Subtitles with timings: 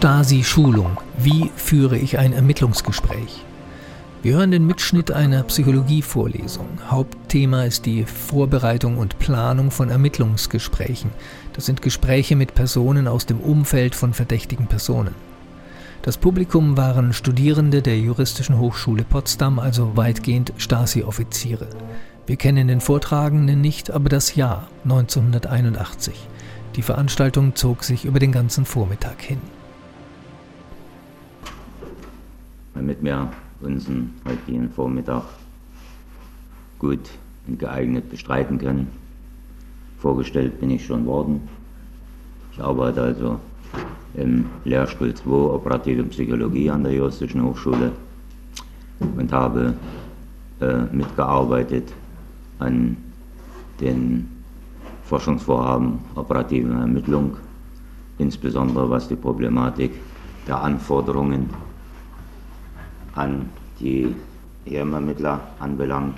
[0.00, 0.96] Stasi-Schulung.
[1.18, 3.44] Wie führe ich ein Ermittlungsgespräch?
[4.22, 6.66] Wir hören den Mitschnitt einer Psychologievorlesung.
[6.88, 11.10] Hauptthema ist die Vorbereitung und Planung von Ermittlungsgesprächen.
[11.52, 15.14] Das sind Gespräche mit Personen aus dem Umfeld von verdächtigen Personen.
[16.00, 21.68] Das Publikum waren Studierende der Juristischen Hochschule Potsdam, also weitgehend Stasi-Offiziere.
[22.24, 26.14] Wir kennen den Vortragenden nicht, aber das Jahr 1981.
[26.76, 29.59] Die Veranstaltung zog sich über den ganzen Vormittag hin.
[32.80, 33.28] Damit wir
[33.60, 35.24] unseren heutigen Vormittag
[36.78, 37.10] gut
[37.46, 38.86] und geeignet bestreiten können.
[39.98, 41.46] Vorgestellt bin ich schon worden.
[42.54, 43.38] Ich arbeite also
[44.14, 47.92] im Lehrstuhl 2 Operative Psychologie an der Juristischen Hochschule
[49.14, 49.74] und habe
[50.62, 51.92] äh, mitgearbeitet
[52.60, 52.96] an
[53.78, 54.26] den
[55.04, 57.36] Forschungsvorhaben operativen Ermittlung,
[58.16, 59.92] insbesondere was die Problematik
[60.46, 61.50] der Anforderungen
[63.20, 64.14] an die
[64.64, 66.16] Ehrenermittler anbelangt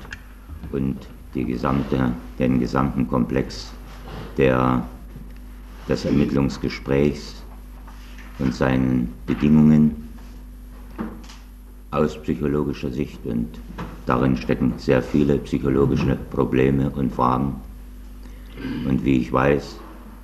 [0.70, 0.96] und
[1.34, 3.72] die gesamte, den gesamten Komplex
[4.36, 4.86] der,
[5.88, 7.42] des Ermittlungsgesprächs
[8.38, 10.08] und seinen Bedingungen
[11.90, 13.24] aus psychologischer Sicht.
[13.26, 13.48] Und
[14.06, 17.56] darin stecken sehr viele psychologische Probleme und Fragen.
[18.88, 19.76] Und wie ich weiß,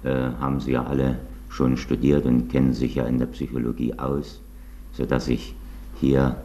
[0.04, 1.18] äh, haben Sie ja alle
[1.48, 4.40] schon studiert und kennen sich ja in der Psychologie aus,
[4.92, 5.54] sodass ich
[6.00, 6.36] hier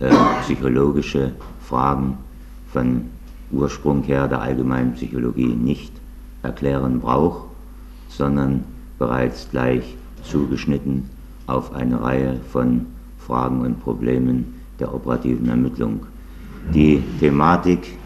[0.00, 0.10] äh,
[0.42, 2.18] psychologische Fragen
[2.72, 3.06] von
[3.52, 5.92] Ursprung her der allgemeinen Psychologie nicht
[6.42, 7.44] erklären brauche,
[8.08, 8.64] sondern
[8.98, 11.08] bereits gleich zugeschnitten
[11.46, 12.86] auf eine Reihe von
[13.18, 16.06] Fragen und Problemen der operativen Ermittlung.
[16.72, 17.98] Die Thematik,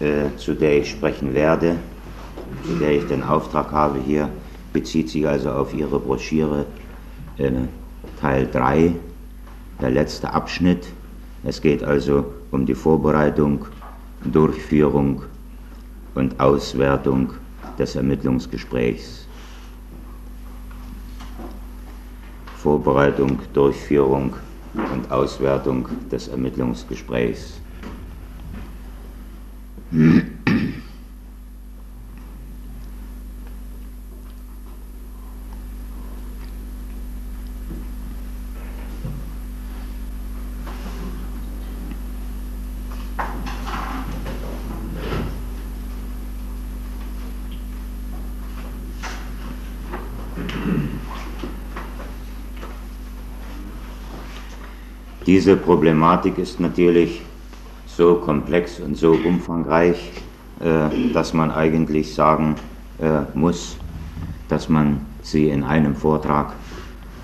[0.00, 1.76] äh, zu der ich sprechen werde,
[2.66, 4.28] zu der ich den Auftrag habe hier,
[4.72, 6.66] bezieht sich also auf Ihre Broschüre
[7.38, 7.50] äh,
[8.20, 8.92] Teil 3,
[9.80, 10.86] der letzte Abschnitt.
[11.44, 13.66] Es geht also um die Vorbereitung,
[14.24, 15.22] Durchführung
[16.14, 17.32] und Auswertung
[17.78, 19.26] des Ermittlungsgesprächs.
[22.56, 24.34] Vorbereitung, Durchführung
[24.74, 27.59] und Auswertung des Ermittlungsgesprächs.
[55.40, 57.22] Diese Problematik ist natürlich
[57.86, 60.12] so komplex und so umfangreich,
[60.60, 62.56] äh, dass man eigentlich sagen
[62.98, 63.78] äh, muss,
[64.50, 66.52] dass man sie in einem Vortrag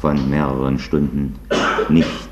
[0.01, 1.35] von mehreren Stunden
[1.91, 2.31] nicht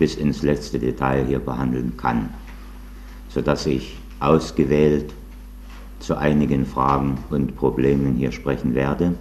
[0.00, 2.30] bis ins letzte Detail hier behandeln kann,
[3.28, 5.14] sodass ich ausgewählt
[6.00, 9.14] zu einigen Fragen und Problemen hier sprechen werde.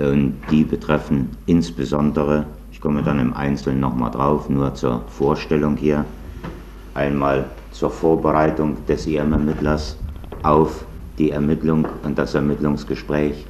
[0.00, 2.46] Und die betreffen insbesondere
[2.78, 6.04] ich komme dann im Einzelnen nochmal drauf, nur zur Vorstellung hier.
[6.94, 9.96] Einmal zur Vorbereitung des IM-Ermittlers
[10.44, 10.84] auf
[11.18, 13.46] die Ermittlung und das Ermittlungsgespräch.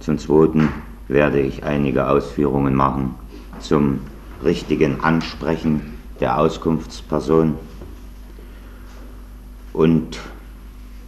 [0.00, 0.68] Zum Zweiten
[1.08, 3.14] werde ich einige Ausführungen machen
[3.60, 4.00] zum
[4.44, 7.54] richtigen Ansprechen der Auskunftsperson
[9.72, 10.20] und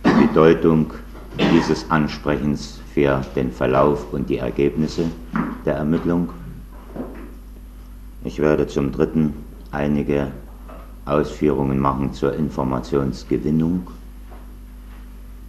[0.02, 0.94] die Bedeutung
[1.52, 5.10] dieses Ansprechens für den Verlauf und die Ergebnisse
[5.66, 6.30] der Ermittlung.
[8.24, 9.34] Ich werde zum Dritten
[9.70, 10.28] einige
[11.04, 13.86] Ausführungen machen zur Informationsgewinnung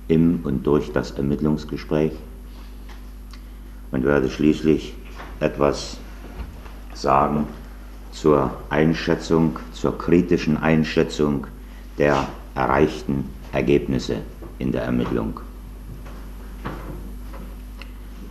[0.09, 2.12] im und durch das Ermittlungsgespräch
[3.91, 4.94] und werde schließlich
[5.40, 5.96] etwas
[6.94, 7.47] sagen
[8.12, 11.47] zur Einschätzung, zur kritischen Einschätzung
[11.97, 14.18] der erreichten Ergebnisse
[14.59, 15.40] in der Ermittlung.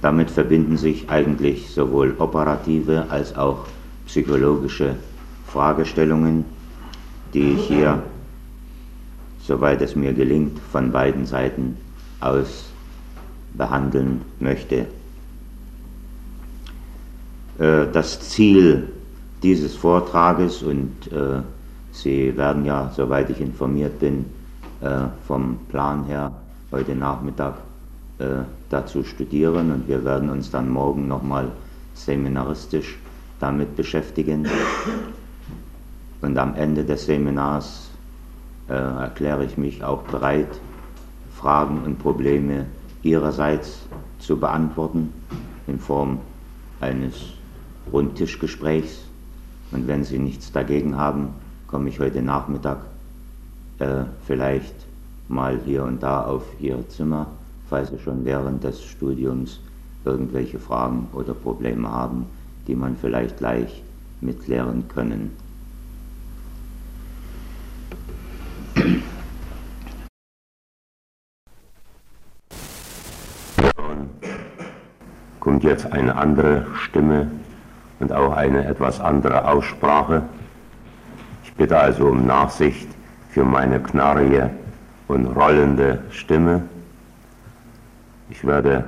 [0.07, 3.67] Damit verbinden sich eigentlich sowohl operative als auch
[4.07, 4.95] psychologische
[5.49, 6.45] Fragestellungen,
[7.35, 8.05] die ich hier,
[9.43, 11.77] soweit es mir gelingt, von beiden Seiten
[12.21, 12.67] aus
[13.55, 14.87] behandeln möchte.
[17.59, 18.87] Äh, das Ziel
[19.43, 21.43] dieses Vortrages, und äh,
[21.91, 24.25] Sie werden ja, soweit ich informiert bin,
[24.83, 26.31] äh, vom Plan her
[26.71, 27.66] heute Nachmittag
[28.71, 31.53] dazu studieren und wir werden uns dann morgen nochmal
[31.95, 32.97] seminaristisch
[33.41, 34.47] damit beschäftigen.
[36.23, 37.91] Und am Ende des Seminars
[38.69, 40.61] äh, erkläre ich mich auch bereit,
[41.37, 42.67] Fragen und Probleme
[43.03, 43.81] Ihrerseits
[44.19, 45.13] zu beantworten
[45.67, 46.19] in Form
[46.81, 47.15] eines
[47.93, 49.03] Rundtischgesprächs.
[49.73, 51.29] Und wenn Sie nichts dagegen haben,
[51.67, 52.79] komme ich heute Nachmittag
[53.79, 54.75] äh, vielleicht
[55.29, 57.27] mal hier und da auf Ihr Zimmer,
[57.69, 59.61] falls Sie schon während des Studiums
[60.05, 62.27] irgendwelche Fragen oder Probleme haben,
[62.67, 63.83] die man vielleicht gleich
[64.21, 65.31] mitklären können.
[75.47, 77.31] kommt jetzt eine andere Stimme
[78.01, 80.23] und auch eine etwas andere Aussprache.
[81.45, 82.89] Ich bitte also um Nachsicht
[83.31, 84.51] für meine knarrige
[85.09, 86.63] und rollende Stimme.
[88.29, 88.85] Ich werde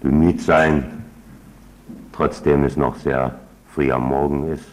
[0.00, 1.04] bemüht sein,
[2.12, 3.34] trotzdem es noch sehr
[3.68, 4.64] früh am Morgen ist,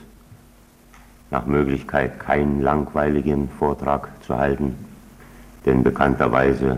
[1.31, 4.75] nach Möglichkeit keinen langweiligen Vortrag zu halten,
[5.65, 6.77] denn bekannterweise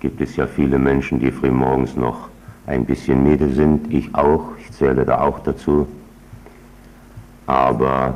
[0.00, 2.28] gibt es ja viele Menschen, die frühmorgens noch
[2.66, 5.86] ein bisschen müde sind, ich auch, ich zähle da auch dazu,
[7.46, 8.14] aber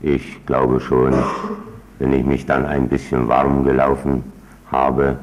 [0.00, 1.14] ich glaube schon,
[1.98, 4.24] wenn ich mich dann ein bisschen warm gelaufen
[4.70, 5.18] habe,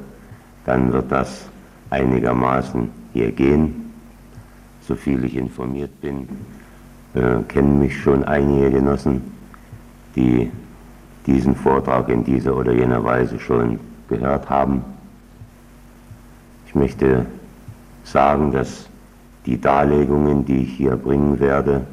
[0.66, 1.50] dann wird das
[1.94, 3.94] einigermaßen hier gehen.
[4.82, 6.28] So viel ich informiert bin,
[7.14, 9.22] äh, kennen mich schon einige Genossen,
[10.16, 10.52] die
[11.26, 13.80] diesen Vortrag in dieser oder jener Weise schon
[14.10, 14.84] gehört haben.
[16.68, 17.26] Ich möchte
[18.04, 18.90] sagen, dass
[19.46, 21.86] die Darlegungen, die ich hier bringen werde,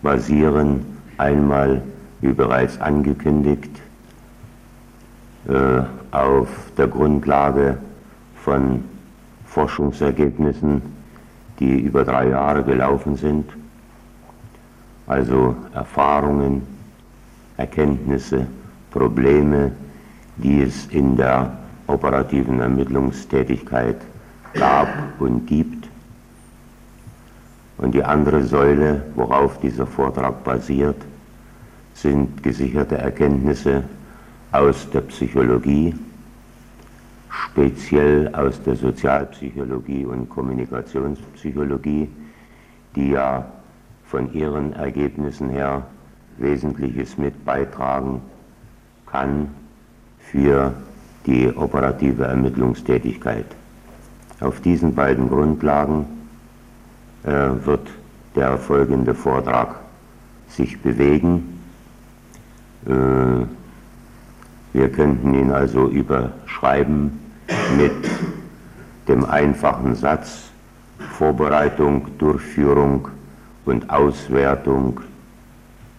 [0.00, 0.84] basieren
[1.18, 1.82] einmal,
[2.20, 3.70] wie bereits angekündigt,
[5.48, 7.78] äh, auf der Grundlage
[8.44, 8.84] von
[9.46, 10.82] Forschungsergebnissen,
[11.58, 13.50] die über drei Jahre gelaufen sind,
[15.06, 16.62] also Erfahrungen,
[17.56, 18.46] Erkenntnisse,
[18.90, 19.72] Probleme,
[20.36, 21.52] die es in der
[21.86, 23.96] operativen Ermittlungstätigkeit
[24.54, 25.88] gab und gibt.
[27.78, 30.96] Und die andere Säule, worauf dieser Vortrag basiert,
[31.94, 33.84] sind gesicherte Erkenntnisse
[34.50, 35.94] aus der Psychologie,
[37.32, 42.08] speziell aus der Sozialpsychologie und Kommunikationspsychologie,
[42.94, 43.46] die ja
[44.04, 45.86] von ihren Ergebnissen her
[46.38, 48.20] Wesentliches mit beitragen
[49.06, 49.48] kann
[50.18, 50.74] für
[51.26, 53.46] die operative Ermittlungstätigkeit.
[54.40, 56.06] Auf diesen beiden Grundlagen
[57.22, 57.88] äh, wird
[58.34, 59.76] der folgende Vortrag
[60.48, 61.60] sich bewegen.
[62.86, 63.46] Äh,
[64.72, 67.21] wir könnten ihn also überschreiben
[67.76, 67.92] mit
[69.08, 70.50] dem einfachen Satz
[71.18, 73.08] Vorbereitung, Durchführung
[73.64, 75.00] und Auswertung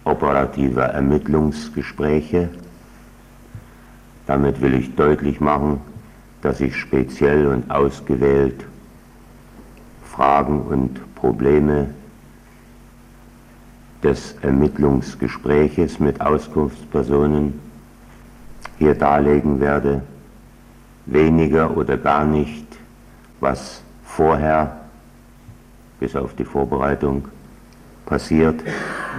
[0.04, 2.48] operativer Ermittlungsgespräche.
[4.26, 5.80] Damit will ich deutlich machen,
[6.42, 8.64] dass ich speziell und ausgewählt
[10.04, 11.88] Fragen und Probleme
[14.02, 17.58] des Ermittlungsgespräches mit Auskunftspersonen
[18.78, 20.02] hier darlegen werde,
[21.06, 22.66] weniger oder gar nicht,
[23.40, 24.80] was vorher
[26.00, 27.28] bis auf die Vorbereitung
[28.06, 28.62] passiert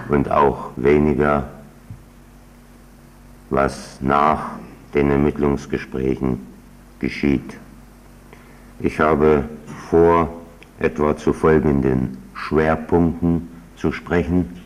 [0.09, 1.49] und auch weniger,
[3.49, 4.51] was nach
[4.93, 6.39] den Ermittlungsgesprächen
[6.99, 7.57] geschieht.
[8.79, 9.45] Ich habe
[9.89, 10.29] vor,
[10.79, 14.61] etwa zu folgenden Schwerpunkten zu sprechen.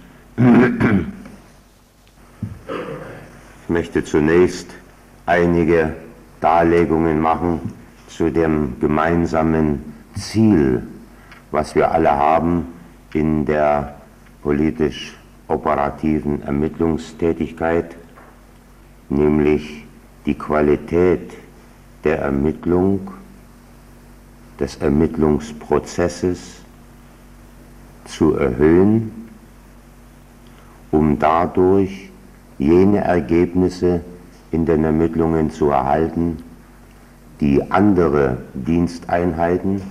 [3.63, 4.67] Ich möchte zunächst
[5.25, 5.93] einige
[6.41, 7.73] Darlegungen machen
[8.07, 10.83] zu dem gemeinsamen Ziel,
[11.51, 12.67] was wir alle haben
[13.13, 13.95] in der
[14.41, 15.17] politisch
[15.47, 17.95] operativen Ermittlungstätigkeit,
[19.09, 19.85] nämlich
[20.25, 21.33] die Qualität
[22.03, 23.11] der Ermittlung,
[24.59, 26.61] des Ermittlungsprozesses
[28.05, 29.29] zu erhöhen,
[30.91, 32.09] um dadurch
[32.57, 34.01] jene Ergebnisse
[34.51, 36.37] in den Ermittlungen zu erhalten,
[37.39, 39.81] die andere Diensteinheiten,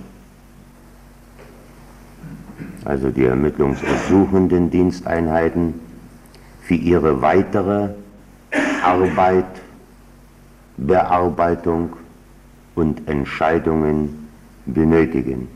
[2.85, 5.75] also die ermittlungsersuchenden Diensteinheiten,
[6.61, 7.89] für ihre weitere
[8.83, 9.45] Arbeit,
[10.77, 11.93] Bearbeitung
[12.75, 14.29] und Entscheidungen
[14.65, 15.47] benötigen.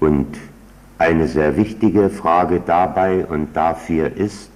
[0.00, 0.36] Und
[0.98, 4.50] eine sehr wichtige Frage dabei und dafür ist,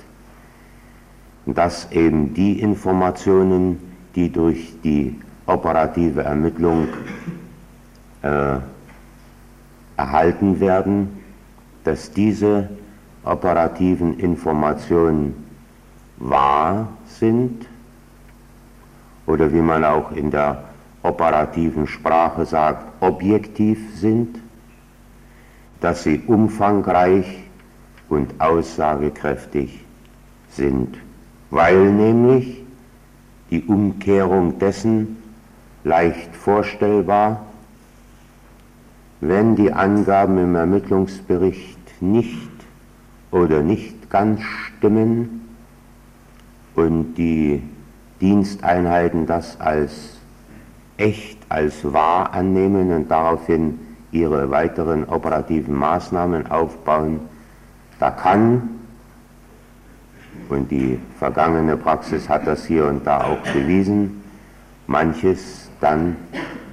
[1.54, 3.78] dass eben die Informationen,
[4.14, 6.88] die durch die operative Ermittlung
[8.22, 8.56] äh,
[9.96, 11.18] erhalten werden,
[11.84, 12.68] dass diese
[13.24, 15.46] operativen Informationen
[16.18, 17.66] wahr sind
[19.26, 20.64] oder wie man auch in der
[21.02, 24.38] operativen Sprache sagt, objektiv sind,
[25.80, 27.44] dass sie umfangreich
[28.08, 29.84] und aussagekräftig
[30.50, 30.96] sind,
[31.50, 32.62] weil nämlich
[33.50, 35.16] die Umkehrung dessen
[35.84, 37.46] leicht vorstellbar,
[39.20, 42.50] wenn die Angaben im Ermittlungsbericht nicht
[43.30, 45.48] oder nicht ganz stimmen
[46.74, 47.62] und die
[48.20, 50.18] Diensteinheiten das als
[50.96, 53.78] echt, als wahr annehmen und daraufhin
[54.10, 57.20] ihre weiteren operativen Maßnahmen aufbauen,
[57.98, 58.77] da kann,
[60.48, 64.22] und die vergangene Praxis hat das hier und da auch bewiesen,
[64.86, 66.16] manches dann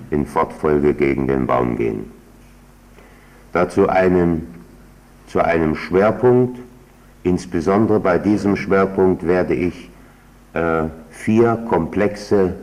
[0.09, 2.11] in Fortfolge gegen den Baum gehen.
[3.51, 4.47] Dazu einem,
[5.27, 6.59] zu einem Schwerpunkt,
[7.23, 9.89] insbesondere bei diesem Schwerpunkt werde ich
[10.53, 12.55] äh, vier komplexe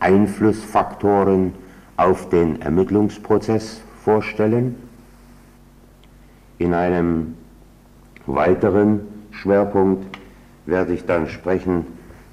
[0.00, 1.54] Einflussfaktoren
[1.96, 4.76] auf den Ermittlungsprozess vorstellen.
[6.58, 7.34] In einem
[8.26, 9.00] weiteren
[9.30, 10.19] Schwerpunkt
[10.70, 11.84] werde ich dann sprechen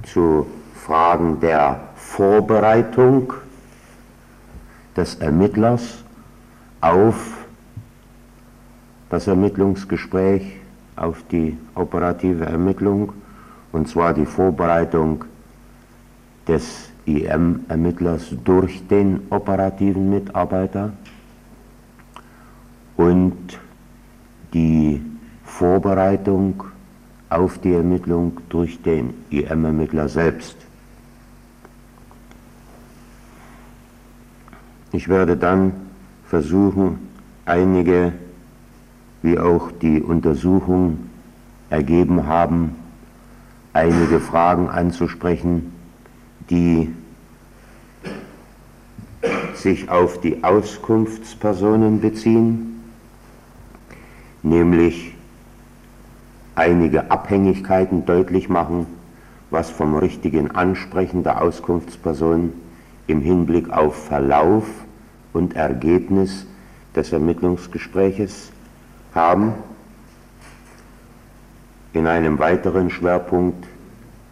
[0.04, 3.34] zu Fragen der Vorbereitung
[4.96, 6.04] des Ermittlers
[6.80, 7.46] auf
[9.10, 10.44] das Ermittlungsgespräch,
[10.96, 13.14] auf die operative Ermittlung,
[13.72, 15.26] und zwar die Vorbereitung
[16.48, 20.92] des IM-Ermittlers durch den operativen Mitarbeiter
[22.96, 23.60] und
[24.54, 25.02] die
[25.44, 26.64] Vorbereitung
[27.30, 30.56] auf die Ermittlung durch den IM-Ermittler selbst.
[34.92, 35.74] Ich werde dann
[36.26, 37.00] versuchen,
[37.46, 38.14] einige,
[39.22, 41.10] wie auch die Untersuchung
[41.70, 42.76] ergeben haben,
[43.74, 45.74] einige Fragen anzusprechen,
[46.50, 46.94] die
[49.54, 52.82] sich auf die Auskunftspersonen beziehen,
[54.44, 55.17] nämlich
[56.58, 58.88] einige Abhängigkeiten deutlich machen,
[59.52, 62.52] was vom richtigen Ansprechen der Auskunftsperson
[63.06, 64.66] im Hinblick auf Verlauf
[65.34, 66.46] und Ergebnis
[66.96, 68.52] des Ermittlungsgespräches
[69.14, 69.54] haben.
[71.94, 73.66] In einem weiteren Schwerpunkt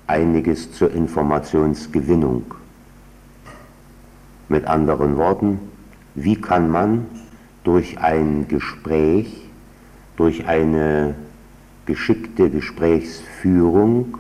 [0.08, 2.44] einiges zur Informationsgewinnung.
[4.50, 5.60] Mit anderen Worten,
[6.16, 7.06] wie kann man
[7.64, 9.48] durch ein Gespräch,
[10.18, 11.16] durch eine
[11.86, 14.18] geschickte Gesprächsführung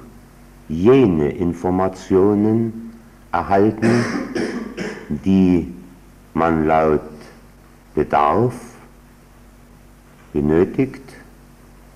[0.68, 2.94] jene Informationen
[3.32, 4.06] erhalten,
[5.10, 5.74] die
[6.34, 7.02] man laut
[7.94, 8.54] Bedarf
[10.34, 11.02] benötigt,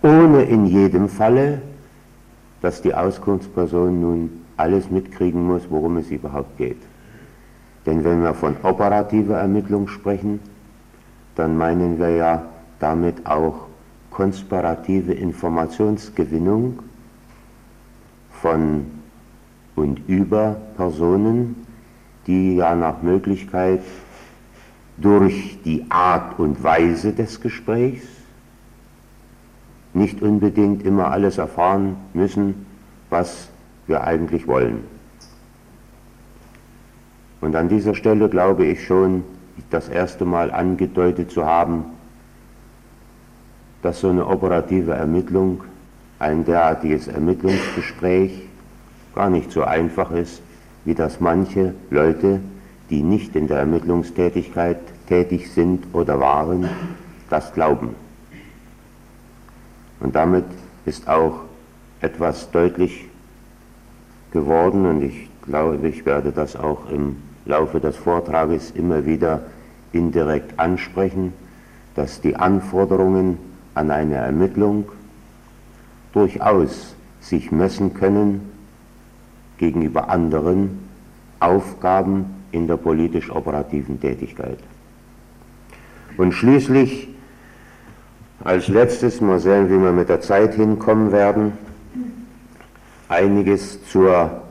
[0.01, 1.61] ohne in jedem Falle,
[2.61, 6.81] dass die Auskunftsperson nun alles mitkriegen muss, worum es überhaupt geht.
[7.85, 10.39] Denn wenn wir von operativer Ermittlung sprechen,
[11.35, 12.43] dann meinen wir ja
[12.79, 13.68] damit auch
[14.11, 16.79] konspirative Informationsgewinnung
[18.31, 18.85] von
[19.75, 21.55] und über Personen,
[22.27, 23.81] die ja nach Möglichkeit
[24.97, 28.05] durch die Art und Weise des Gesprächs
[29.93, 32.65] nicht unbedingt immer alles erfahren müssen,
[33.09, 33.49] was
[33.87, 34.83] wir eigentlich wollen.
[37.41, 39.23] Und an dieser Stelle glaube ich schon,
[39.69, 41.85] das erste Mal angedeutet zu haben,
[43.81, 45.63] dass so eine operative Ermittlung,
[46.19, 48.41] ein derartiges Ermittlungsgespräch
[49.15, 50.41] gar nicht so einfach ist,
[50.85, 52.39] wie das manche Leute,
[52.89, 56.69] die nicht in der Ermittlungstätigkeit tätig sind oder waren,
[57.29, 57.95] das glauben.
[59.99, 60.45] Und damit
[60.85, 61.41] ist auch
[62.01, 63.05] etwas deutlich
[64.31, 69.41] geworden und ich glaube, ich werde das auch im Laufe des Vortrages immer wieder
[69.91, 71.33] indirekt ansprechen,
[71.95, 73.37] dass die Anforderungen
[73.73, 74.91] an eine Ermittlung
[76.13, 78.41] durchaus sich messen können
[79.57, 80.79] gegenüber anderen
[81.39, 84.59] Aufgaben in der politisch-operativen Tätigkeit.
[86.17, 87.09] Und schließlich
[88.43, 91.53] als letztes, mal sehen, wie wir mit der Zeit hinkommen werden,
[93.09, 94.41] einiges zur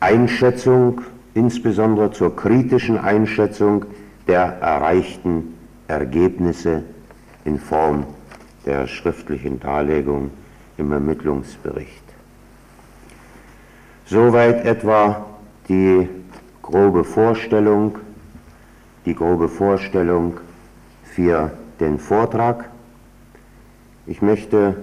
[0.00, 1.00] Einschätzung,
[1.34, 3.86] insbesondere zur kritischen Einschätzung
[4.26, 5.54] der erreichten
[5.86, 6.82] Ergebnisse
[7.44, 8.04] in Form
[8.66, 10.30] der schriftlichen Darlegung
[10.76, 12.04] im Ermittlungsbericht.
[14.06, 15.26] Soweit etwa
[15.68, 16.08] die
[16.62, 17.98] grobe Vorstellung,
[19.06, 20.38] die grobe Vorstellung
[21.04, 22.70] für den Vortrag.
[24.06, 24.76] Ich möchte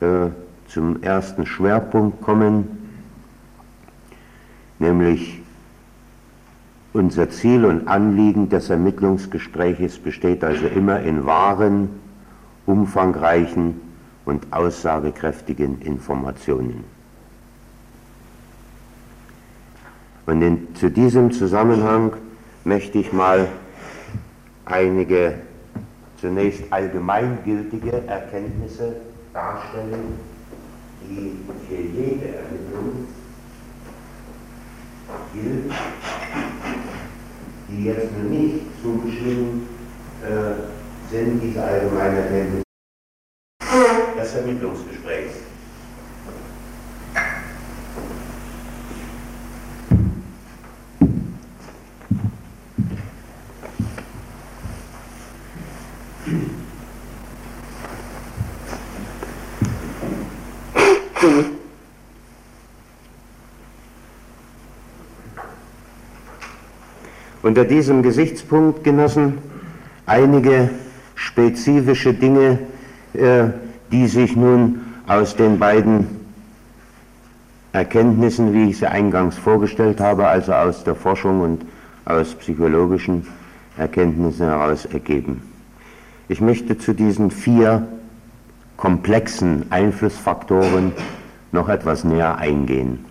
[0.00, 0.28] äh,
[0.68, 2.98] zum ersten Schwerpunkt kommen,
[4.78, 5.42] nämlich
[6.96, 11.90] Unser Ziel und Anliegen des Ermittlungsgespräches besteht also immer in wahren,
[12.66, 13.80] umfangreichen
[14.24, 16.84] und aussagekräftigen Informationen.
[20.26, 22.12] Und in, zu diesem Zusammenhang
[22.64, 23.46] möchte ich mal
[24.64, 25.36] einige
[26.20, 28.96] zunächst allgemeingültige Erkenntnisse
[29.32, 30.18] darstellen,
[31.02, 31.32] die
[31.68, 33.06] für jede Ermittlung
[35.32, 35.72] gilt,
[37.68, 39.68] die jetzt nur nicht zugeschrieben
[40.24, 40.75] äh,
[41.10, 42.62] sind, diese allgemeine Erkenntnisse
[44.18, 45.34] des Ermittlungsgesprächs.
[67.42, 69.38] Unter diesem Gesichtspunkt, Genossen,
[70.04, 70.70] einige
[71.16, 72.60] spezifische Dinge,
[73.14, 73.48] äh,
[73.90, 76.06] die sich nun aus den beiden
[77.72, 81.64] Erkenntnissen, wie ich sie eingangs vorgestellt habe, also aus der Forschung und
[82.04, 83.26] aus psychologischen
[83.76, 85.42] Erkenntnissen heraus ergeben.
[86.28, 87.86] Ich möchte zu diesen vier
[88.76, 90.92] komplexen Einflussfaktoren
[91.52, 93.04] noch etwas näher eingehen,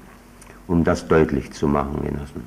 [0.67, 2.43] um das deutlich zu machen, Genossen.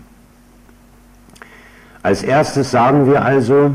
[2.03, 3.75] Als erstes sagen wir also,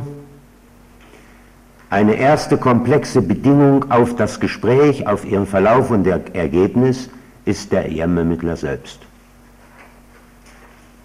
[1.93, 7.07] eine erste komplexe Bedingung auf das Gespräch, auf ihren Verlauf und der Ergebnis
[7.45, 8.99] ist der EM-Ermittler selbst.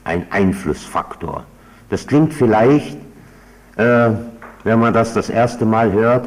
[0.04, 1.44] Ein Einflussfaktor.
[1.90, 2.96] Das klingt vielleicht,
[3.76, 4.12] äh,
[4.64, 6.26] wenn man das das erste Mal hört,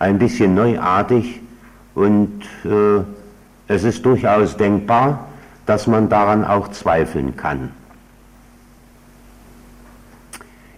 [0.00, 1.40] ein bisschen neuartig
[1.94, 3.04] und äh,
[3.68, 5.28] es ist durchaus denkbar,
[5.66, 7.70] dass man daran auch zweifeln kann.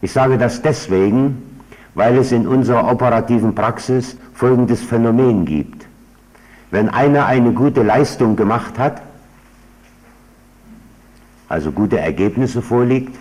[0.02, 1.53] Ich sage das deswegen,
[1.94, 5.86] weil es in unserer operativen Praxis folgendes Phänomen gibt.
[6.70, 9.00] Wenn einer eine gute Leistung gemacht hat,
[11.48, 13.16] also gute Ergebnisse vorliegt,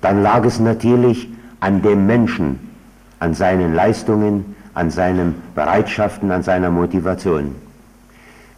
[0.00, 1.28] dann lag es natürlich
[1.60, 2.58] an dem Menschen,
[3.18, 7.54] an seinen Leistungen, an seinen Bereitschaften, an seiner Motivation.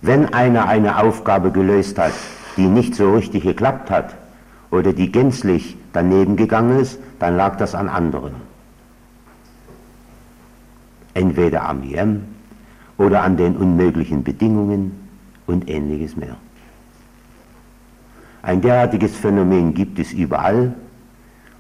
[0.00, 2.12] Wenn einer eine Aufgabe gelöst hat,
[2.56, 4.14] die nicht so richtig geklappt hat
[4.70, 8.51] oder die gänzlich daneben gegangen ist, dann lag das an anderen.
[11.14, 12.22] Entweder am IM
[12.98, 14.92] oder an den unmöglichen Bedingungen
[15.46, 16.36] und ähnliches mehr.
[18.42, 20.74] Ein derartiges Phänomen gibt es überall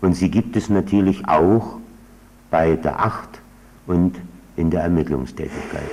[0.00, 1.78] und sie gibt es natürlich auch
[2.50, 3.40] bei der Acht
[3.86, 4.16] und
[4.56, 5.90] in der Ermittlungstätigkeit.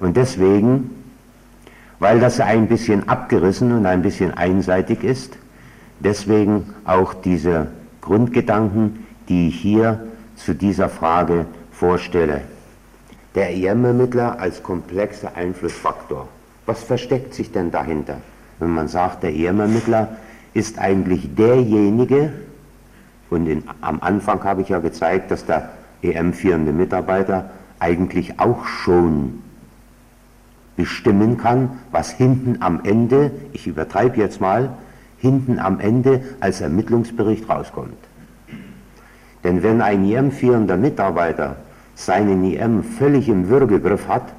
[0.00, 0.90] Und deswegen,
[1.98, 5.36] weil das ein bisschen abgerissen und ein bisschen einseitig ist,
[6.00, 7.68] deswegen auch diese
[8.00, 12.42] Grundgedanken, die ich hier zu dieser Frage vorstelle.
[13.34, 16.28] Der EM-Ermittler als komplexer Einflussfaktor.
[16.66, 18.18] Was versteckt sich denn dahinter?
[18.60, 20.16] Wenn man sagt, der EM-Ermittler
[20.54, 22.32] ist eigentlich derjenige,
[23.30, 25.70] und in, am Anfang habe ich ja gezeigt, dass der
[26.02, 29.42] EM-führende Mitarbeiter eigentlich auch schon
[30.76, 34.70] bestimmen kann, was hinten am Ende, ich übertreibe jetzt mal,
[35.18, 37.96] hinten am Ende als Ermittlungsbericht rauskommt.
[39.42, 41.56] Denn wenn ein IM-führender Mitarbeiter
[41.94, 44.32] seinen IM völlig im Würgegriff hat,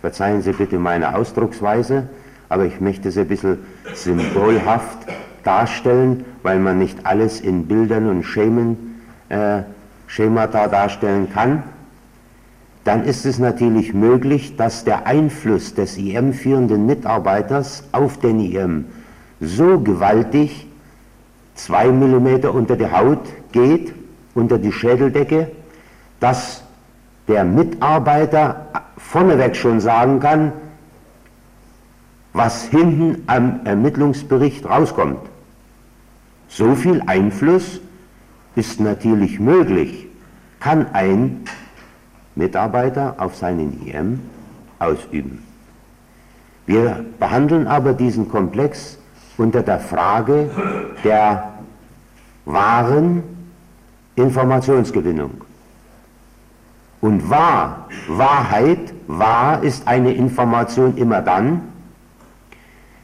[0.00, 2.08] verzeihen Sie bitte meine Ausdrucksweise,
[2.48, 3.58] aber ich möchte es ein bisschen
[3.94, 4.98] symbolhaft
[5.42, 9.62] darstellen, weil man nicht alles in Bildern und Schemen, äh,
[10.06, 11.62] Schemata darstellen kann,
[12.84, 18.84] dann ist es natürlich möglich, dass der Einfluss des IM-führenden Mitarbeiters auf den IM
[19.40, 20.66] so gewaltig
[21.54, 23.94] zwei Millimeter unter die Haut geht,
[24.34, 25.50] unter die Schädeldecke,
[26.20, 26.63] dass
[27.28, 30.52] der Mitarbeiter vorneweg schon sagen kann,
[32.32, 35.20] was hinten am Ermittlungsbericht rauskommt.
[36.48, 37.80] So viel Einfluss
[38.56, 40.06] ist natürlich möglich,
[40.60, 41.44] kann ein
[42.34, 44.20] Mitarbeiter auf seinen IM
[44.78, 45.42] ausüben.
[46.66, 48.98] Wir behandeln aber diesen Komplex
[49.36, 50.50] unter der Frage
[51.04, 51.54] der
[52.44, 53.22] wahren
[54.16, 55.32] Informationsgewinnung.
[57.04, 61.60] Und wahr, Wahrheit, wahr ist eine Information immer dann,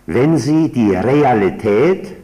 [0.07, 2.17] wenn sie die Realität,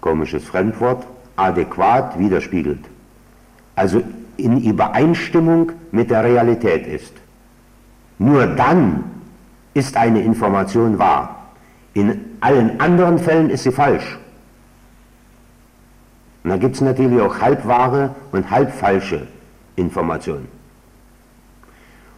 [0.00, 1.06] komisches Fremdwort,
[1.36, 2.86] adäquat widerspiegelt.
[3.74, 4.02] Also
[4.38, 7.12] in Übereinstimmung mit der Realität ist.
[8.18, 9.04] Nur dann
[9.74, 11.48] ist eine Information wahr.
[11.92, 14.18] In allen anderen Fällen ist sie falsch.
[16.46, 19.26] Und da gibt es natürlich auch halbwahre und halbfalsche
[19.74, 20.46] Informationen.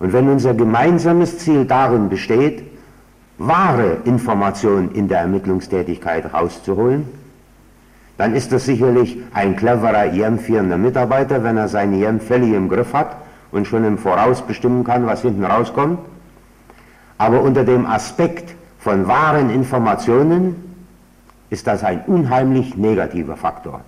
[0.00, 2.62] Und wenn unser gemeinsames Ziel darin besteht,
[3.38, 7.08] wahre Informationen in der Ermittlungstätigkeit rauszuholen,
[8.18, 12.92] dann ist das sicherlich ein cleverer IM-führender Mitarbeiter, wenn er seine IM völlig im Griff
[12.92, 13.16] hat
[13.50, 16.00] und schon im Voraus bestimmen kann, was hinten rauskommt.
[17.16, 20.76] Aber unter dem Aspekt von wahren Informationen
[21.48, 23.80] ist das ein unheimlich negativer Faktor.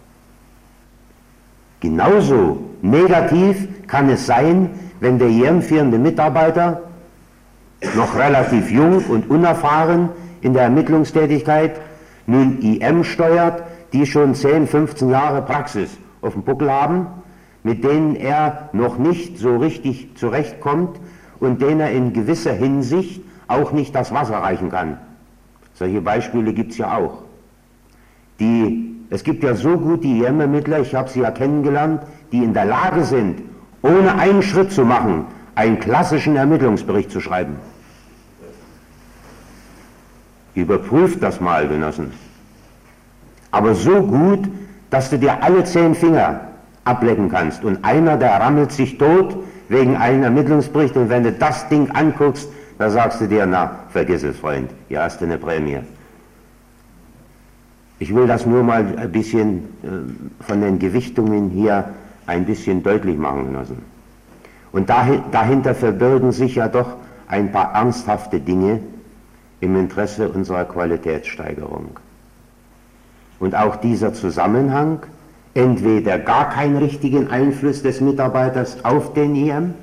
[1.81, 6.83] Genauso negativ kann es sein, wenn der IM-führende Mitarbeiter
[7.97, 10.11] noch relativ jung und unerfahren
[10.43, 11.81] in der Ermittlungstätigkeit
[12.27, 13.63] nun IM steuert,
[13.93, 15.91] die schon 10, 15 Jahre Praxis
[16.21, 17.07] auf dem Buckel haben,
[17.63, 21.01] mit denen er noch nicht so richtig zurechtkommt
[21.41, 24.99] und denen er in gewisser Hinsicht auch nicht das Wasser reichen kann.
[25.75, 27.23] Solche Beispiele gibt es ja auch.
[28.39, 32.65] Die, es gibt ja so gute IM-Ermittler, ich habe sie ja kennengelernt, die in der
[32.65, 33.43] Lage sind,
[33.83, 37.57] ohne einen Schritt zu machen, einen klassischen Ermittlungsbericht zu schreiben.
[40.55, 42.13] Überprüft das mal, Genossen
[43.51, 44.49] aber so gut,
[44.91, 46.41] dass du dir alle zehn Finger
[46.85, 47.65] ablecken kannst.
[47.65, 49.37] Und einer, der rammelt sich tot
[49.69, 54.23] wegen einem Ermittlungsbericht und wenn du das Ding anguckst, da sagst du dir, na, vergiss
[54.23, 55.81] es, Freund, hier hast du eine Prämie.
[58.01, 61.91] Ich will das nur mal ein bisschen äh, von den Gewichtungen hier
[62.27, 63.83] ein bisschen deutlich machen lassen.
[64.73, 66.95] Und dahinter verbirgen sich ja doch
[67.29, 68.81] ein paar ernsthafte Dinge
[69.61, 71.99] im Interesse unserer Qualitätssteigerung.
[73.39, 75.01] Und auch dieser Zusammenhang,
[75.55, 79.75] entweder gar keinen richtigen Einfluss des Mitarbeiters auf den IM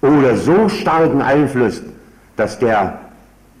[0.00, 1.82] oder so starken Einfluss,
[2.36, 3.00] dass der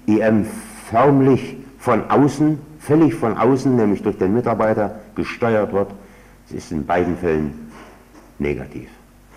[0.06, 0.46] IM
[0.88, 5.92] förmlich von außen, völlig von außen, nämlich durch den Mitarbeiter gesteuert wird,
[6.48, 7.70] es ist in beiden Fällen
[8.38, 8.88] negativ.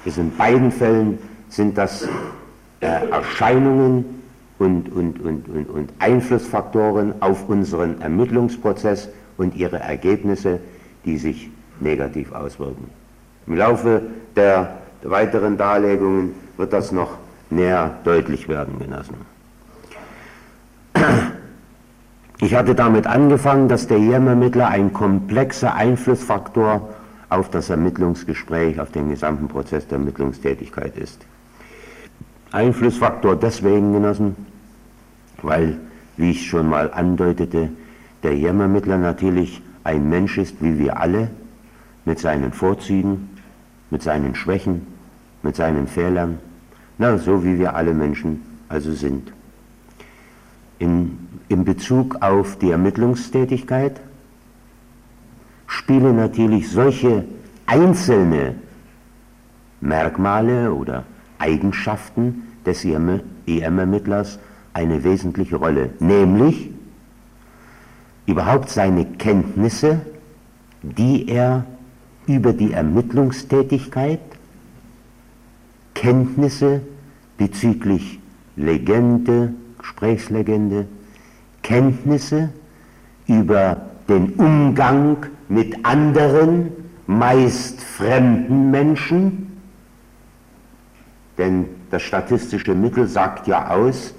[0.05, 2.07] Es in beiden Fällen sind das
[2.79, 4.23] äh, Erscheinungen,
[4.59, 10.59] und, und, und, und, und Einflussfaktoren auf unseren Ermittlungsprozess und ihre Ergebnisse,
[11.05, 12.89] die sich negativ auswirken.
[13.47, 14.01] Im Laufe
[14.35, 17.17] der weiteren Darlegungen wird das noch
[17.49, 19.32] näher deutlich werden, Genossen.
[22.43, 26.89] Ich hatte damit angefangen, dass der IEM-Ermittler ein komplexer Einflussfaktor
[27.29, 31.25] auf das Ermittlungsgespräch, auf den gesamten Prozess der Ermittlungstätigkeit ist.
[32.51, 34.35] Einflussfaktor deswegen, Genossen,
[35.41, 35.79] weil,
[36.17, 37.69] wie ich schon mal andeutete,
[38.23, 41.29] der Jammermittler natürlich ein Mensch ist wie wir alle,
[42.03, 43.29] mit seinen Vorzügen,
[43.89, 44.85] mit seinen Schwächen,
[45.43, 46.39] mit seinen Fehlern,
[46.97, 49.31] na, so wie wir alle Menschen also sind.
[50.79, 53.99] In, in Bezug auf die Ermittlungstätigkeit
[55.67, 57.25] spielen natürlich solche
[57.65, 58.55] einzelne
[59.81, 61.03] Merkmale oder
[61.39, 64.39] Eigenschaften des EM-Ermittlers
[64.73, 66.71] eine wesentliche Rolle, nämlich
[68.25, 70.01] überhaupt seine Kenntnisse,
[70.81, 71.65] die er
[72.27, 74.19] über die Ermittlungstätigkeit,
[75.93, 76.81] Kenntnisse
[77.37, 78.19] bezüglich
[78.55, 80.87] Legende, Gesprächslegende,
[81.63, 82.49] Kenntnisse
[83.27, 86.71] über den Umgang mit anderen,
[87.07, 89.59] meist fremden Menschen,
[91.37, 94.13] denn das statistische Mittel sagt ja aus,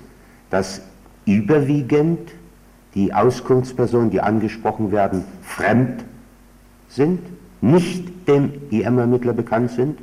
[0.50, 0.83] dass
[1.24, 2.30] überwiegend
[2.94, 6.04] die Auskunftspersonen, die angesprochen werden, fremd
[6.88, 7.20] sind,
[7.61, 9.98] nicht dem IM-Ermittler bekannt sind,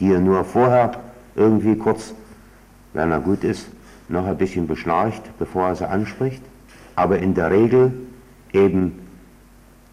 [0.00, 0.92] die er nur vorher
[1.34, 2.14] irgendwie kurz,
[2.92, 3.68] wenn er gut ist,
[4.08, 6.42] noch ein bisschen beschnarcht, bevor er sie anspricht,
[6.96, 7.92] aber in der Regel
[8.52, 8.98] eben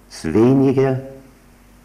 [0.10, 1.02] es wenige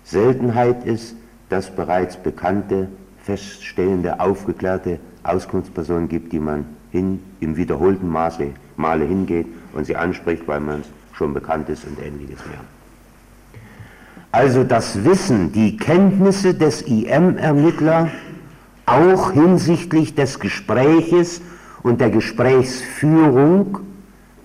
[0.05, 1.17] Seltenheit ist,
[1.49, 2.89] dass bereits bekannte,
[3.23, 10.47] feststehende, aufgeklärte Auskunftspersonen gibt, die man hin, im wiederholten Maße, Male hingeht und sie anspricht,
[10.47, 12.61] weil man schon bekannt ist und ähnliches mehr.
[14.33, 18.11] Also das Wissen, die Kenntnisse des IM-Ermittler
[18.87, 21.41] auch hinsichtlich des Gespräches
[21.83, 23.79] und der Gesprächsführung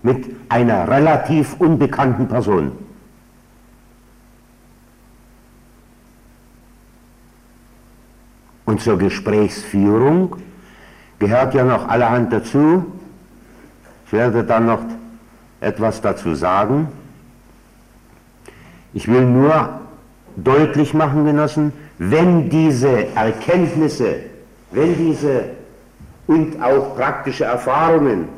[0.01, 2.71] mit einer relativ unbekannten Person.
[8.65, 10.35] Und zur Gesprächsführung
[11.17, 12.85] gehört ja noch allerhand dazu.
[14.05, 14.81] Ich werde dann noch
[15.59, 16.87] etwas dazu sagen.
[18.93, 19.81] Ich will nur
[20.35, 24.17] deutlich machen, Genossen, wenn diese Erkenntnisse,
[24.71, 25.45] wenn diese
[26.27, 28.29] und auch praktische Erfahrungen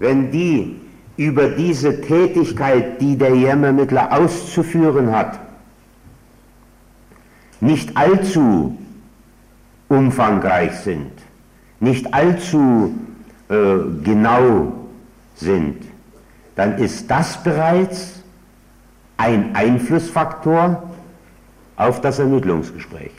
[0.00, 0.80] wenn die
[1.16, 5.38] über diese Tätigkeit, die der Jämmermittler auszuführen hat,
[7.60, 8.76] nicht allzu
[9.88, 11.12] umfangreich sind,
[11.78, 12.94] nicht allzu
[13.50, 14.72] äh, genau
[15.36, 15.76] sind,
[16.56, 18.22] dann ist das bereits
[19.18, 20.90] ein Einflussfaktor
[21.76, 23.12] auf das Ermittlungsgespräch.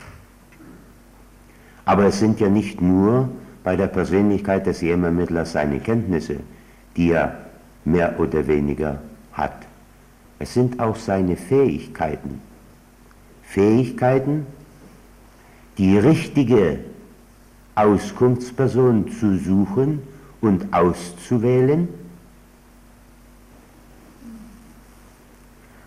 [1.84, 3.28] Aber es sind ja nicht nur
[3.62, 6.40] bei der Persönlichkeit des Jämmermittlers seine Kenntnisse,
[6.96, 7.36] die er
[7.84, 9.00] mehr oder weniger
[9.32, 9.66] hat.
[10.38, 12.40] Es sind auch seine Fähigkeiten.
[13.42, 14.46] Fähigkeiten,
[15.78, 16.80] die richtige
[17.74, 20.02] Auskunftsperson zu suchen
[20.40, 21.88] und auszuwählen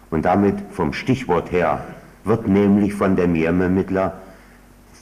[0.10, 1.84] und damit vom Stichwort her
[2.24, 4.22] wird nämlich von dem Jämmermittler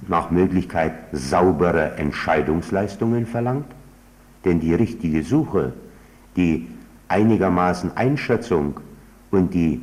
[0.07, 3.67] nach Möglichkeit saubere Entscheidungsleistungen verlangt,
[4.43, 5.73] denn die richtige Suche,
[6.35, 6.67] die
[7.07, 8.79] einigermaßen Einschätzung
[9.31, 9.81] und die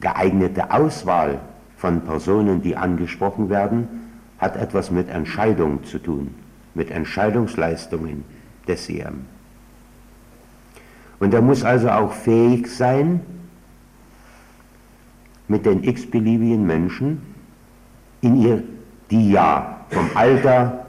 [0.00, 1.40] geeignete Auswahl
[1.76, 3.88] von Personen, die angesprochen werden,
[4.38, 6.34] hat etwas mit Entscheidung zu tun,
[6.74, 8.24] mit Entscheidungsleistungen
[8.66, 9.26] des CM.
[11.18, 13.20] Und er muss also auch fähig sein,
[15.48, 17.22] mit den x-beliebigen Menschen
[18.22, 18.62] in ihr
[19.10, 20.86] die ja vom Alter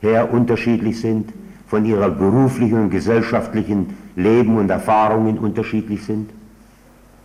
[0.00, 1.32] her unterschiedlich sind,
[1.66, 6.30] von ihrer beruflichen und gesellschaftlichen Leben und Erfahrungen unterschiedlich sind.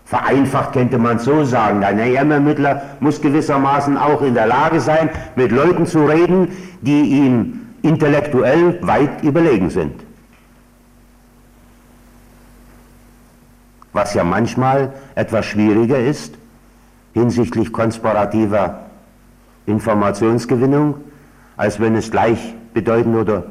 [0.06, 5.52] Vereinfacht könnte man so sagen, ein Ermittler muss gewissermaßen auch in der Lage sein, mit
[5.52, 6.50] Leuten zu reden,
[6.82, 9.94] die ihm intellektuell weit überlegen sind.
[13.94, 16.36] Was ja manchmal etwas schwieriger ist
[17.16, 18.82] hinsichtlich konspirativer
[19.66, 20.96] Informationsgewinnung,
[21.58, 23.46] als wenn es gleichbedeutend oder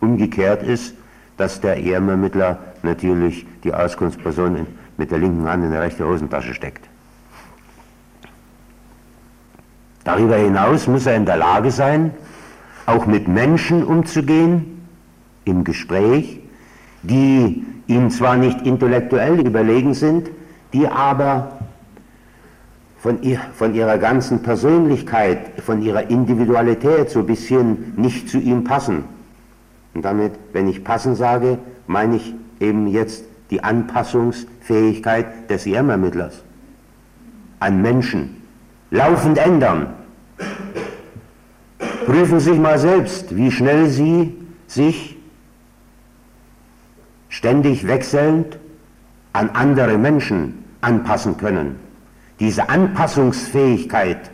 [0.00, 0.94] umgekehrt ist,
[1.38, 4.66] dass der Ehrmermittler natürlich die Auskunftsperson
[4.98, 6.86] mit der linken Hand in der rechten Hosentasche steckt.
[10.04, 12.12] Darüber hinaus muss er in der Lage sein,
[12.86, 14.86] auch mit Menschen umzugehen,
[15.44, 16.40] im Gespräch,
[17.02, 20.30] die ihm zwar nicht intellektuell überlegen sind,
[20.72, 21.58] die aber
[22.98, 28.64] von, ihr, von ihrer ganzen Persönlichkeit, von ihrer Individualität so ein bisschen nicht zu ihm
[28.64, 29.04] passen.
[29.94, 36.42] Und damit, wenn ich passen sage, meine ich eben jetzt die Anpassungsfähigkeit des IM-Ermittlers
[37.60, 38.42] an Menschen.
[38.90, 39.94] Laufend ändern.
[42.06, 44.34] Prüfen Sie sich mal selbst, wie schnell Sie
[44.66, 45.16] sich
[47.28, 48.58] ständig wechselnd
[49.32, 51.76] an andere Menschen anpassen können.
[52.40, 54.30] Diese Anpassungsfähigkeit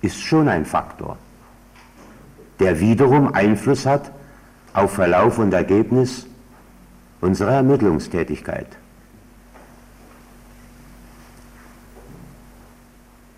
[0.00, 1.18] ist schon ein Faktor,
[2.60, 4.12] der wiederum Einfluss hat
[4.72, 6.26] auf Verlauf und Ergebnis
[7.20, 8.66] unserer Ermittlungstätigkeit.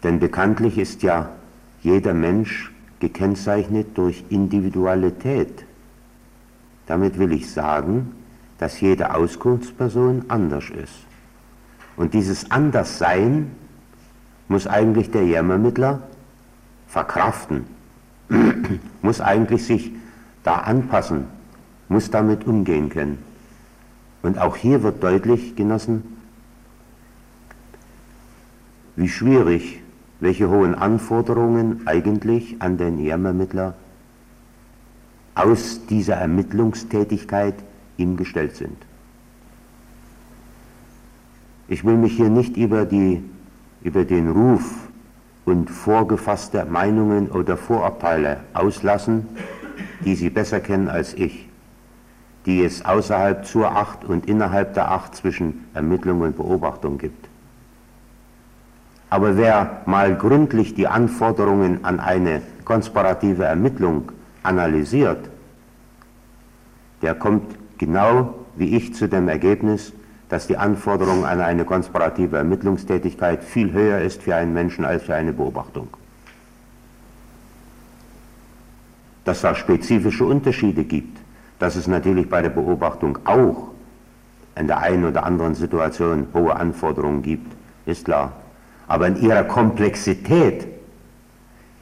[0.03, 1.31] Denn bekanntlich ist ja
[1.83, 5.65] jeder Mensch gekennzeichnet durch Individualität.
[6.87, 8.13] Damit will ich sagen,
[8.59, 11.07] dass jede Auskunftsperson anders ist.
[11.97, 13.51] Und dieses Anderssein
[14.49, 16.03] muss eigentlich der Jämmermittler
[16.87, 17.67] verkraften,
[19.03, 19.93] muss eigentlich sich
[20.43, 21.27] da anpassen,
[21.89, 23.19] muss damit umgehen können.
[24.23, 26.03] Und auch hier wird deutlich, Genossen,
[28.97, 29.83] wie schwierig,
[30.21, 33.75] welche hohen Anforderungen eigentlich an den Jämmermittler
[35.35, 37.55] aus dieser Ermittlungstätigkeit
[37.99, 38.77] ihm gestellt sind.
[41.69, 43.23] Ich will mich hier nicht über, die,
[43.83, 44.86] über den Ruf
[45.47, 49.27] und vorgefasste Meinungen oder Vorurteile auslassen,
[50.05, 51.49] die Sie besser kennen als ich,
[52.45, 57.29] die es außerhalb zur Acht und innerhalb der Acht zwischen Ermittlung und Beobachtung gibt.
[59.09, 64.11] Aber wer mal gründlich die Anforderungen an eine konspirative Ermittlung
[64.43, 65.31] analysiert,
[67.03, 69.93] der kommt genau wie ich zu dem Ergebnis,
[70.29, 75.15] dass die Anforderung an eine konspirative Ermittlungstätigkeit viel höher ist für einen Menschen als für
[75.15, 75.89] eine Beobachtung.
[79.25, 81.19] Dass es spezifische Unterschiede gibt,
[81.59, 83.69] dass es natürlich bei der Beobachtung auch
[84.57, 87.53] in der einen oder anderen Situation hohe Anforderungen gibt,
[87.87, 88.33] ist klar.
[88.89, 90.67] Aber in ihrer Komplexität,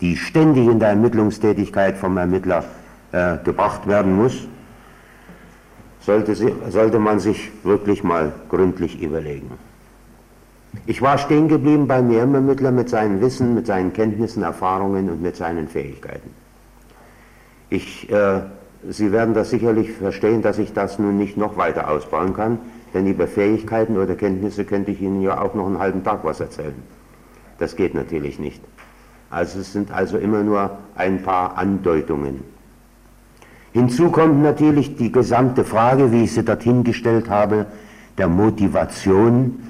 [0.01, 2.65] die ständig in der Ermittlungstätigkeit vom Ermittler
[3.13, 4.49] äh, gebracht werden muss,
[6.05, 9.51] sollte, sie, sollte man sich wirklich mal gründlich überlegen.
[10.87, 15.37] Ich war stehen geblieben beim Mehrmermittler mit seinem Wissen, mit seinen Kenntnissen, Erfahrungen und mit
[15.37, 16.31] seinen Fähigkeiten.
[17.71, 18.43] Ich äh,
[18.89, 22.59] Sie werden das sicherlich verstehen, dass ich das nun nicht noch weiter ausbauen kann,
[22.93, 26.41] denn über Fähigkeiten oder Kenntnisse könnte ich Ihnen ja auch noch einen halben Tag was
[26.41, 26.75] erzählen.
[27.59, 28.63] Das geht natürlich nicht.
[29.31, 32.45] Also es sind also immer nur ein paar Andeutungen.
[33.75, 37.67] Hinzu kommt natürlich die gesamte Frage, wie ich sie dorthin gestellt habe,
[38.17, 39.61] der Motivation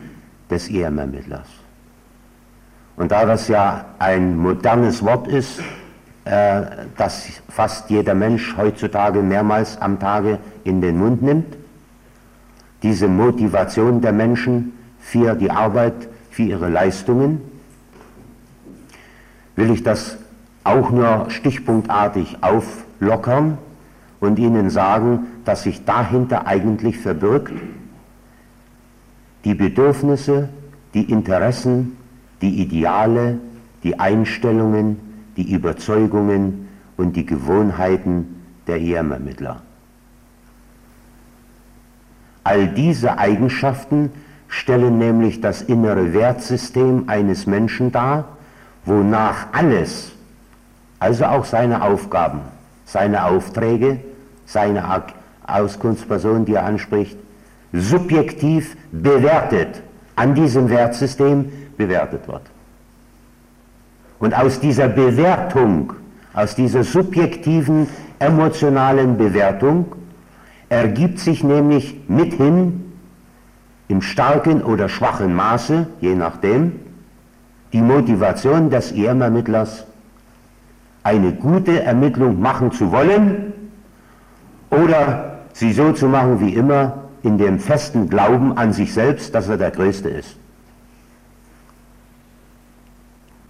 [0.51, 1.49] des EM-Ermittlers.
[2.97, 5.59] Und da das ja ein modernes Wort ist,
[6.27, 6.63] äh,
[6.99, 11.57] das fast jeder Mensch heutzutage mehrmals am Tage in den Mund nimmt,
[12.83, 15.95] diese Motivation der Menschen für die Arbeit,
[16.31, 17.41] für ihre Leistungen,
[19.57, 20.19] will ich das
[20.63, 23.57] auch nur stichpunktartig auflockern
[24.25, 27.53] und Ihnen sagen, dass sich dahinter eigentlich verbirgt
[29.45, 30.49] die Bedürfnisse,
[30.95, 31.97] die Interessen,
[32.41, 33.39] die Ideale,
[33.83, 34.99] die Einstellungen,
[35.37, 39.63] die Überzeugungen und die Gewohnheiten der EM-Ermittler.
[42.43, 44.11] All diese Eigenschaften
[44.49, 48.37] stellen nämlich das innere Wertsystem eines Menschen dar,
[48.85, 50.13] wonach alles,
[50.99, 52.41] also auch seine Aufgaben,
[52.85, 54.01] seine Aufträge,
[54.47, 55.03] seine
[55.47, 57.17] Auskunftsperson, die er anspricht,
[57.73, 59.83] subjektiv bewertet,
[60.17, 62.43] an diesem Wertsystem bewertet wird.
[64.19, 65.93] Und aus dieser Bewertung,
[66.33, 69.87] aus dieser subjektiven emotionalen Bewertung,
[70.69, 72.93] ergibt sich nämlich mithin
[73.89, 76.81] im starken oder schwachen Maße, je nachdem,
[77.73, 79.85] die Motivation des EM-Ermittlers,
[81.03, 83.54] eine gute Ermittlung machen zu wollen
[84.75, 89.49] oder sie so zu machen wie immer, in dem festen Glauben an sich selbst, dass
[89.49, 90.37] er der Größte ist.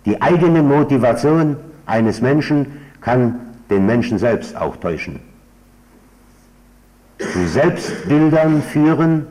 [0.05, 1.57] Die eigene Motivation
[1.87, 2.67] eines Menschen
[3.01, 5.21] kann den Menschen selbst auch täuschen.
[7.19, 9.27] Zu Selbstbildern führen,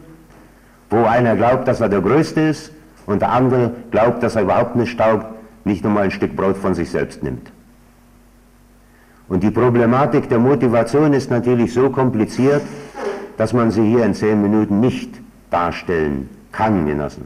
[0.90, 2.72] wo einer glaubt, dass er der Größte ist
[3.06, 5.28] und der andere glaubt, dass er überhaupt nicht taugt,
[5.64, 7.53] nicht nur mal ein Stück Brot von sich selbst nimmt.
[9.28, 12.62] Und die Problematik der Motivation ist natürlich so kompliziert,
[13.38, 17.26] dass man sie hier in zehn Minuten nicht darstellen kann, Genossen.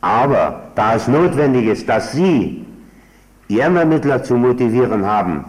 [0.00, 2.64] Aber da es notwendig ist, dass Sie
[3.48, 5.44] Irrmermittler zu motivieren haben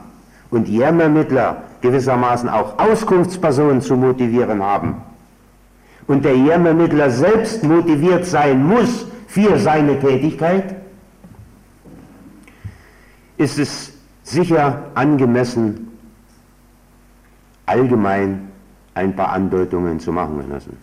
[0.49, 4.95] und Irrmermittler gewissermaßen auch Auskunftspersonen zu motivieren haben
[6.07, 10.75] und der Irrmermittler selbst motiviert sein muss für seine Tätigkeit,
[13.37, 13.93] ist es
[14.27, 15.87] sicher angemessen,
[17.65, 18.49] allgemein
[18.93, 20.75] ein paar Andeutungen zu machen lassen.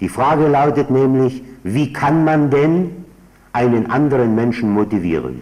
[0.00, 3.04] Die Frage lautet nämlich, wie kann man denn
[3.52, 5.40] einen anderen Menschen motivieren?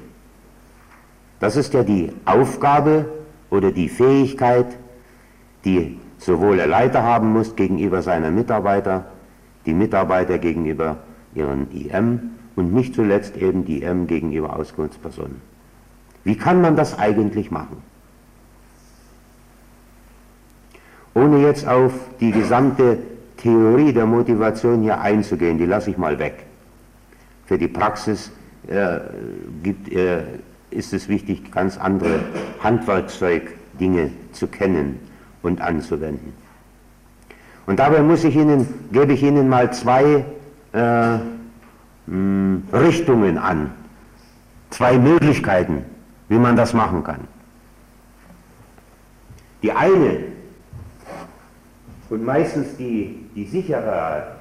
[1.41, 3.07] Das ist ja die Aufgabe
[3.51, 4.67] oder die Fähigkeit,
[5.65, 9.07] die sowohl der Leiter haben muss gegenüber seiner Mitarbeiter,
[9.67, 10.99] die Mitarbeiter gegenüber
[11.35, 15.54] ihren IM und nicht zuletzt eben die IM gegenüber Auskunftspersonen.
[16.25, 17.83] Wie kann man das eigentlich machen?
[21.15, 22.99] Ohne jetzt auf die gesamte
[23.37, 26.45] Theorie der Motivation hier einzugehen, die lasse ich mal weg.
[27.47, 28.33] Für die Praxis
[28.67, 29.01] äh,
[29.63, 30.23] gibt, äh,
[30.71, 32.21] ist es wichtig, ganz andere
[32.61, 34.99] Handwerkzeugdinge zu kennen
[35.43, 36.33] und anzuwenden.
[37.67, 40.25] Und dabei muss ich Ihnen, gebe ich Ihnen mal zwei
[40.73, 41.19] äh,
[42.07, 43.71] mh, Richtungen an,
[44.71, 45.85] zwei Möglichkeiten,
[46.29, 47.29] wie man das machen kann.
[49.63, 50.25] Die eine
[52.11, 54.37] und meistens die, die sichere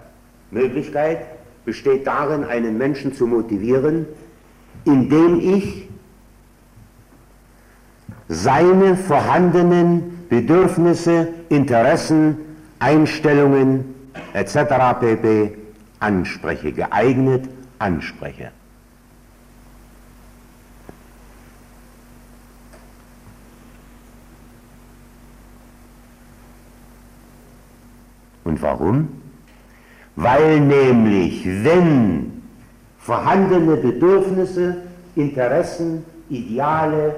[0.52, 1.26] Möglichkeit
[1.65, 4.06] besteht darin, einen Menschen zu motivieren,
[4.86, 5.89] indem ich
[8.28, 12.38] seine vorhandenen Bedürfnisse, Interessen,
[12.80, 13.93] Einstellungen
[14.34, 14.56] etc.
[15.00, 15.58] pp.
[16.00, 17.48] anspreche, geeignet
[17.80, 18.52] anspreche.
[28.54, 29.08] Und warum?
[30.15, 32.43] Weil nämlich, wenn
[32.99, 34.75] vorhandene Bedürfnisse,
[35.15, 37.15] Interessen, Ideale,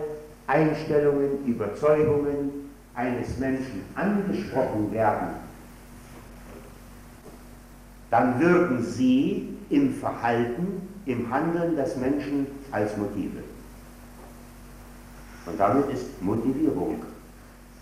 [0.48, 5.28] Einstellungen, Überzeugungen eines Menschen angesprochen werden,
[8.12, 13.44] dann wirken sie im Verhalten, im Handeln des Menschen als Motive.
[15.46, 17.02] Und damit ist Motivierung,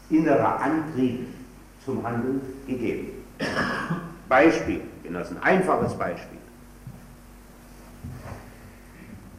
[0.10, 1.28] innerer Antrieb
[1.86, 3.23] zum Handeln gegeben.
[4.30, 6.40] Beispiel, Genossen, einfaches Beispiel.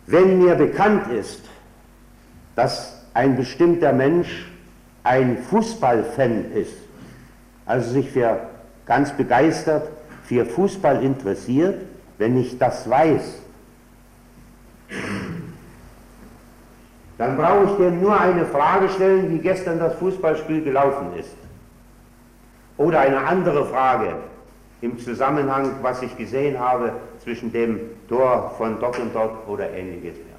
[0.07, 1.43] Wenn mir bekannt ist,
[2.55, 4.47] dass ein bestimmter Mensch
[5.03, 6.77] ein Fußballfan ist,
[7.67, 8.39] also sich für
[8.87, 9.89] ganz begeistert
[10.25, 11.83] für Fußball interessiert,
[12.19, 13.39] wenn ich das weiß,
[17.19, 21.37] dann brauche ich dem nur eine Frage stellen, wie gestern das Fußballspiel gelaufen ist.
[22.77, 24.15] Oder eine andere Frage
[24.81, 30.17] im Zusammenhang, was ich gesehen habe zwischen dem Tor von dort und dort oder ähnliches
[30.17, 30.37] mehr.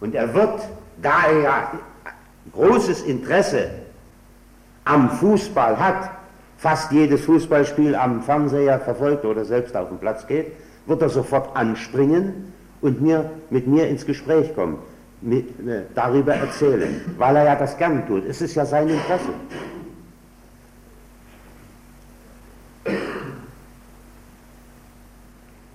[0.00, 0.60] Und er wird,
[1.02, 1.72] da er ja
[2.52, 3.70] großes Interesse
[4.84, 6.10] am Fußball hat,
[6.56, 10.52] fast jedes Fußballspiel am Fernseher verfolgt oder selbst auf den Platz geht,
[10.86, 14.78] wird er sofort anspringen und mir, mit mir ins Gespräch kommen,
[15.20, 18.24] mit, äh, darüber erzählen, weil er ja das gern tut.
[18.26, 19.30] Es ist ja sein Interesse.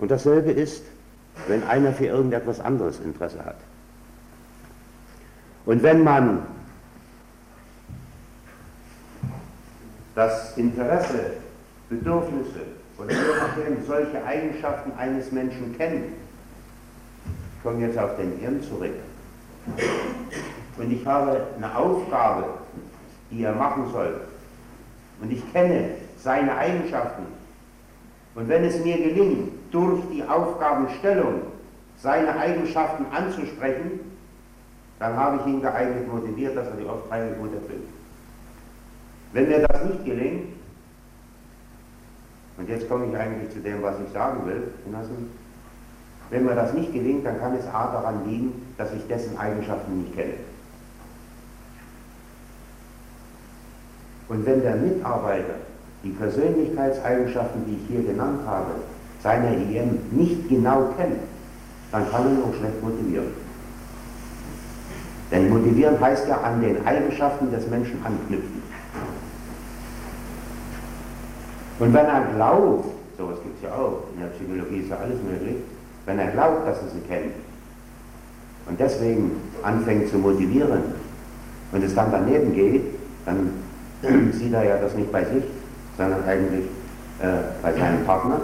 [0.04, 0.82] Und dasselbe ist,
[1.48, 3.56] wenn einer für irgendetwas anderes Interesse hat.
[5.64, 6.42] Und wenn man
[10.14, 11.30] das Interesse,
[11.88, 12.60] Bedürfnisse
[12.98, 13.10] und
[13.86, 16.04] solche Eigenschaften eines Menschen kennt,
[17.56, 18.92] ich komme jetzt auf den Hirn zurück,
[20.76, 22.44] und ich habe eine Aufgabe,
[23.30, 24.20] die er machen soll,
[25.22, 25.92] und ich kenne
[26.22, 27.24] seine Eigenschaften,
[28.34, 31.42] und wenn es mir gelingt, durch die Aufgabenstellung
[31.96, 34.00] seine Eigenschaften anzusprechen,
[34.98, 37.88] dann habe ich ihn geeignet motiviert, dass er die Aufträge gut erfüllt.
[39.32, 40.54] Wenn mir das nicht gelingt,
[42.56, 44.68] und jetzt komme ich eigentlich zu dem, was ich sagen will,
[46.30, 50.02] wenn mir das nicht gelingt, dann kann es A daran liegen, dass ich dessen Eigenschaften
[50.02, 50.34] nicht kenne.
[54.28, 55.56] Und wenn der Mitarbeiter
[56.04, 58.72] die Persönlichkeitseigenschaften, die ich hier genannt habe,
[59.22, 61.20] seiner IM nicht genau kennt,
[61.90, 63.28] dann kann er auch schlecht motivieren.
[65.30, 68.62] Denn motivieren heißt ja an den Eigenschaften des Menschen anknüpfen.
[71.78, 72.86] Und wenn er glaubt,
[73.16, 75.56] sowas gibt es ja auch, in der Psychologie ist ja alles möglich,
[76.06, 77.32] wenn er glaubt, dass er sie kennt
[78.66, 79.32] und deswegen
[79.62, 80.82] anfängt zu motivieren
[81.72, 82.82] und es dann daneben geht,
[83.24, 83.50] dann
[84.32, 85.42] sieht er ja das nicht bei sich,
[85.96, 86.64] sondern eigentlich
[87.20, 87.26] äh,
[87.62, 88.40] bei seinem Partner,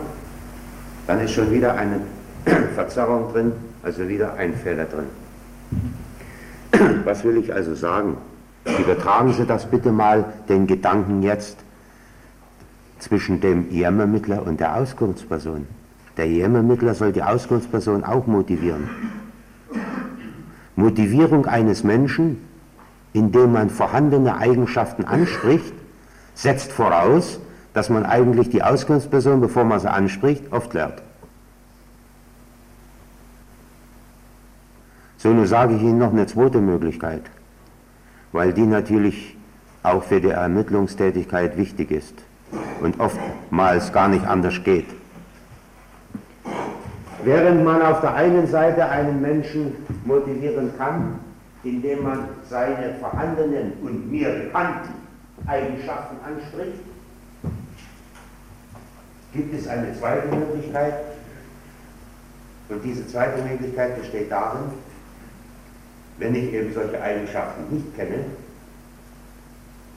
[1.07, 2.01] dann ist schon wieder eine
[2.75, 5.07] Verzerrung drin, also wieder ein Fehler drin.
[7.05, 8.17] Was will ich also sagen?
[8.79, 11.59] Übertragen Sie das bitte mal, den Gedanken jetzt,
[12.99, 15.67] zwischen dem IEM-Ermittler und der Auskunftsperson.
[16.17, 18.91] Der IEM-Ermittler soll die Auskunftsperson auch motivieren.
[20.77, 22.39] Motivierung eines Menschen,
[23.13, 25.73] indem man vorhandene Eigenschaften anspricht,
[26.41, 27.39] setzt voraus,
[27.75, 31.03] dass man eigentlich die Auskunftsperson, bevor man sie anspricht, oft lernt.
[35.19, 37.23] So, nun sage ich Ihnen noch eine zweite Möglichkeit,
[38.33, 39.37] weil die natürlich
[39.83, 42.15] auch für die Ermittlungstätigkeit wichtig ist
[42.81, 44.87] und oftmals gar nicht anders geht.
[47.23, 49.75] Während man auf der einen Seite einen Menschen
[50.07, 51.19] motivieren kann,
[51.65, 55.00] indem man seine vorhandenen und mir bekannten
[55.47, 56.81] Eigenschaften anspricht,
[59.33, 60.95] gibt es eine zweite Möglichkeit.
[62.69, 64.73] Und diese zweite Möglichkeit besteht darin,
[66.19, 68.25] wenn ich eben solche Eigenschaften nicht kenne,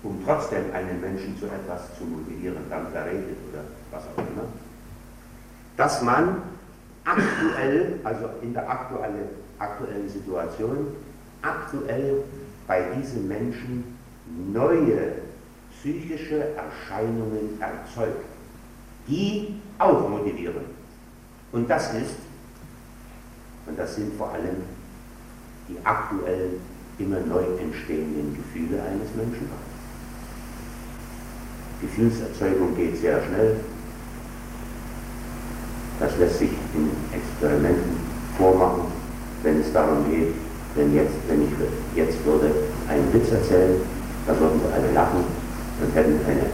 [0.03, 4.45] um trotzdem einen Menschen zu etwas zu motivieren, damit er redet oder was auch immer,
[5.77, 6.41] dass man
[7.05, 9.29] aktuell, also in der aktuelle,
[9.59, 10.87] aktuellen Situation,
[11.41, 12.23] aktuell
[12.67, 13.97] bei diesen Menschen
[14.51, 15.13] neue
[15.83, 18.23] psychische Erscheinungen erzeugt,
[19.05, 20.63] die auch motivieren.
[21.51, 22.15] Und das ist,
[23.67, 24.63] und das sind vor allem
[25.67, 26.51] die aktuell
[26.99, 29.49] immer neu entstehenden Gefühle eines Menschen.
[31.81, 33.57] Gefühlserzeugung geht sehr schnell.
[35.99, 37.97] Das lässt sich in Experimenten
[38.37, 38.83] vormachen,
[39.43, 40.33] wenn es darum geht,
[40.75, 41.49] wenn, jetzt, wenn ich
[41.95, 42.51] jetzt würde
[42.87, 43.81] einen Witz erzählen,
[44.25, 45.42] da würden sie alle lachen
[45.83, 46.47] und hätten eine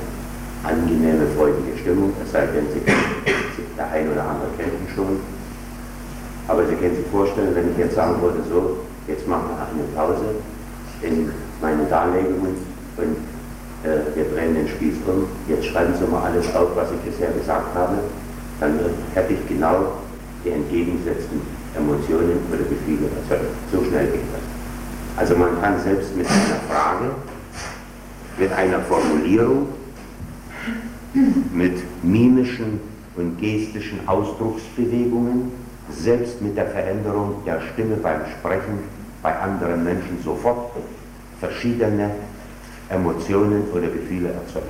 [0.64, 2.82] angenehme, freudige Stimmung, es sei denn, sie,
[3.78, 5.20] der ein oder andere kennt ihn schon.
[6.48, 8.78] Aber Sie können sich vorstellen, wenn ich jetzt sagen würde, so,
[9.08, 10.42] jetzt machen wir eine Pause
[11.02, 12.58] in meinen Darlegungen
[12.98, 13.16] und
[13.84, 17.32] äh, wir drehen den Spieß um, jetzt schreiben Sie mal alles auf, was ich bisher
[17.32, 18.00] gesagt habe,
[18.60, 18.80] dann
[19.14, 20.00] hätte ich genau
[20.44, 21.42] die entgegengesetzten
[21.78, 23.52] Emotionen oder Gefühle erzeugt.
[23.72, 24.42] So schnell geht das.
[25.18, 27.12] Also man kann selbst mit einer Frage,
[28.40, 29.68] mit einer Formulierung,
[31.54, 32.80] mit mimischen
[33.16, 35.52] und gestischen Ausdrucksbewegungen,
[35.92, 38.80] selbst mit der Veränderung der Stimme beim Sprechen
[39.22, 40.72] bei anderen Menschen sofort
[41.40, 42.12] verschiedene
[42.90, 44.68] Emotionen oder Gefühle erzeugen.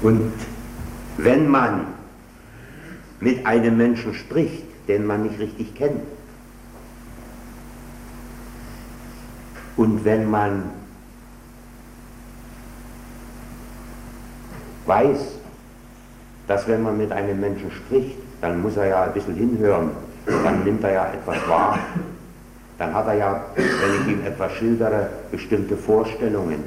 [0.00, 0.32] Und
[1.18, 1.86] wenn man
[3.20, 6.02] mit einem Menschen spricht, den man nicht richtig kennt,
[9.78, 10.64] und wenn man
[14.86, 15.18] weiß,
[16.48, 19.90] dass wenn man mit einem Menschen spricht, dann muss er ja ein bisschen hinhören,
[20.26, 21.78] dann nimmt er ja etwas wahr,
[22.78, 26.64] dann hat er ja, wenn ich ihm etwas schildere, bestimmte Vorstellungen.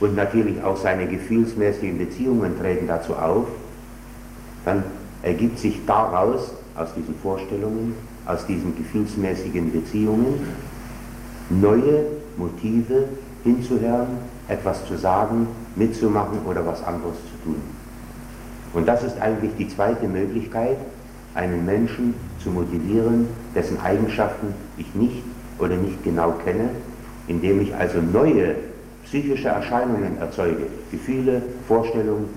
[0.00, 3.46] Und natürlich auch seine gefühlsmäßigen Beziehungen treten dazu auf,
[4.64, 4.82] dann
[5.22, 7.94] ergibt sich daraus, aus diesen Vorstellungen,
[8.26, 10.46] aus diesen gefühlsmäßigen Beziehungen,
[11.50, 12.04] neue
[12.36, 13.04] Motive
[13.42, 14.18] hinzuhören,
[14.48, 17.62] etwas zu sagen, mitzumachen oder was anderes zu tun.
[18.72, 20.76] Und das ist eigentlich die zweite Möglichkeit,
[21.34, 25.22] einen Menschen zu motivieren, dessen Eigenschaften ich nicht
[25.58, 26.70] oder nicht genau kenne,
[27.28, 28.56] indem ich also neue
[29.04, 32.28] psychische Erscheinungen erzeuge, Gefühle, Vorstellungen,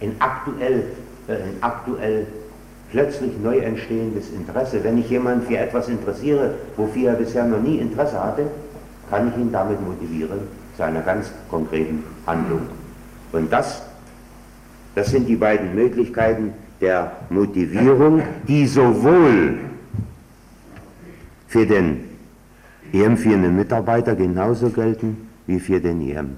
[0.00, 0.84] in aktuell,
[1.28, 2.26] äh, in aktuell
[2.92, 4.84] plötzlich neu entstehendes Interesse.
[4.84, 8.46] Wenn ich jemanden für etwas interessiere, wofür er bisher noch nie Interesse hatte,
[9.10, 10.40] kann ich ihn damit motivieren
[10.76, 12.60] zu einer ganz konkreten Handlung.
[13.32, 13.82] Und das,
[14.94, 19.58] das sind die beiden Möglichkeiten der Motivierung, die sowohl
[21.48, 22.04] für den
[22.92, 26.36] EM-führenden Mitarbeiter genauso gelten wie für den EM.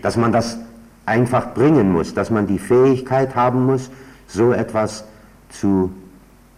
[0.00, 0.58] Dass man das
[1.04, 3.90] einfach bringen muss, dass man die Fähigkeit haben muss,
[4.26, 5.04] so etwas
[5.54, 5.92] zu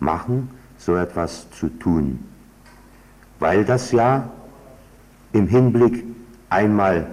[0.01, 2.19] machen, so etwas zu tun.
[3.39, 4.31] Weil das ja
[5.33, 6.05] im Hinblick
[6.49, 7.07] einmal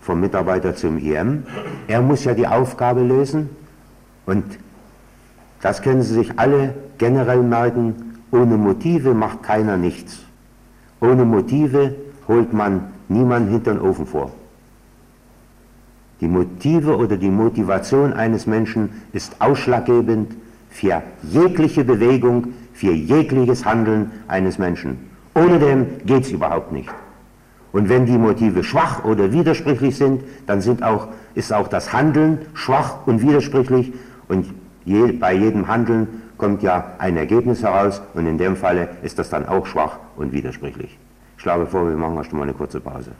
[0.00, 1.44] vom Mitarbeiter zum IM.
[1.86, 3.50] Er muss ja die Aufgabe lösen
[4.26, 4.44] und
[5.60, 10.20] das können Sie sich alle generell merken, ohne Motive macht keiner nichts.
[11.00, 11.94] Ohne Motive
[12.28, 14.30] holt man niemanden hinter den Ofen vor.
[16.20, 20.34] Die Motive oder die Motivation eines Menschen ist ausschlaggebend
[20.70, 25.10] für jegliche Bewegung, für jegliches Handeln eines Menschen.
[25.34, 26.88] Ohne dem geht es überhaupt nicht.
[27.72, 32.38] Und wenn die Motive schwach oder widersprüchlich sind, dann sind auch, ist auch das Handeln
[32.54, 33.92] schwach und widersprüchlich
[34.28, 34.46] und
[34.84, 39.30] je, bei jedem Handeln kommt ja ein Ergebnis heraus und in dem Falle ist das
[39.30, 40.98] dann auch schwach und widersprüchlich.
[41.36, 43.12] Ich schlage vor, wir machen erst mal eine kurze Pause.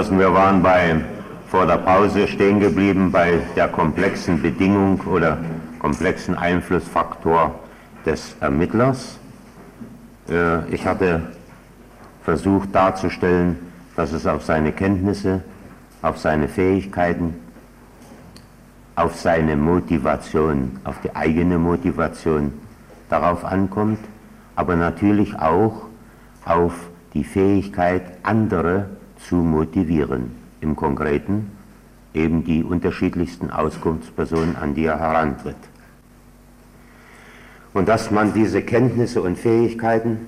[0.00, 1.00] Genossen, wir waren bei,
[1.46, 5.38] vor der Pause stehen geblieben bei der komplexen Bedingung oder
[5.78, 7.54] komplexen Einflussfaktor
[8.04, 9.20] des Ermittlers.
[10.28, 11.22] Äh, ich hatte
[12.24, 13.58] versucht darzustellen,
[13.94, 15.44] dass es auf seine Kenntnisse,
[16.02, 17.36] auf seine Fähigkeiten,
[18.96, 22.54] auf seine Motivation, auf die eigene Motivation
[23.08, 24.00] darauf ankommt,
[24.56, 25.82] aber natürlich auch
[26.44, 26.72] auf
[27.14, 28.86] die Fähigkeit, andere
[29.28, 30.39] zu motivieren.
[30.60, 31.50] Im Konkreten
[32.14, 35.56] eben die unterschiedlichsten Auskunftspersonen, an die er herantritt.
[37.72, 40.18] Und dass man diese Kenntnisse und Fähigkeiten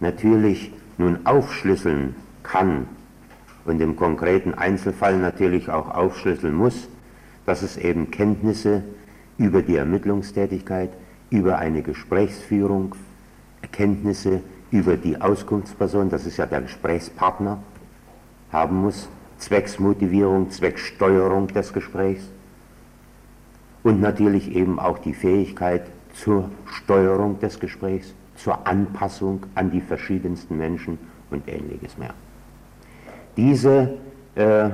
[0.00, 2.86] natürlich nun aufschlüsseln kann
[3.64, 6.88] und im konkreten Einzelfall natürlich auch aufschlüsseln muss,
[7.46, 8.82] dass es eben Kenntnisse
[9.38, 10.90] über die Ermittlungstätigkeit,
[11.30, 12.94] über eine Gesprächsführung,
[13.62, 14.40] Erkenntnisse
[14.70, 17.58] über die Auskunftsperson, das ist ja der Gesprächspartner,
[18.56, 22.24] haben muss, Zwecksmotivierung, Zwecksteuerung des Gesprächs
[23.82, 25.82] und natürlich eben auch die Fähigkeit
[26.14, 30.98] zur Steuerung des Gesprächs, zur Anpassung an die verschiedensten Menschen
[31.30, 32.14] und ähnliches mehr.
[33.36, 33.98] Diese
[34.34, 34.70] äh,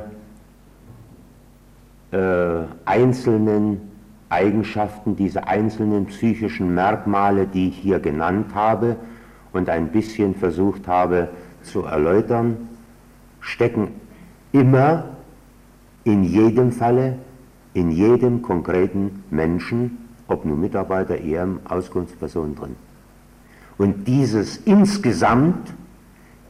[2.12, 3.80] äh, einzelnen
[4.28, 8.96] Eigenschaften, diese einzelnen psychischen Merkmale, die ich hier genannt habe,
[9.52, 11.28] und ein bisschen versucht habe
[11.62, 12.68] zu erläutern,
[13.42, 13.88] stecken
[14.52, 15.04] immer
[16.04, 17.18] in jedem Falle,
[17.74, 22.76] in jedem konkreten Menschen, ob nun Mitarbeiter, EM, Auskunftsperson drin.
[23.76, 25.72] Und dieses insgesamt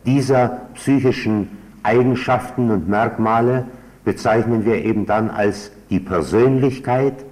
[0.04, 1.48] dieser psychischen
[1.82, 3.66] Eigenschaften und Merkmale
[4.04, 7.24] bezeichnen wir eben dann als die Persönlichkeit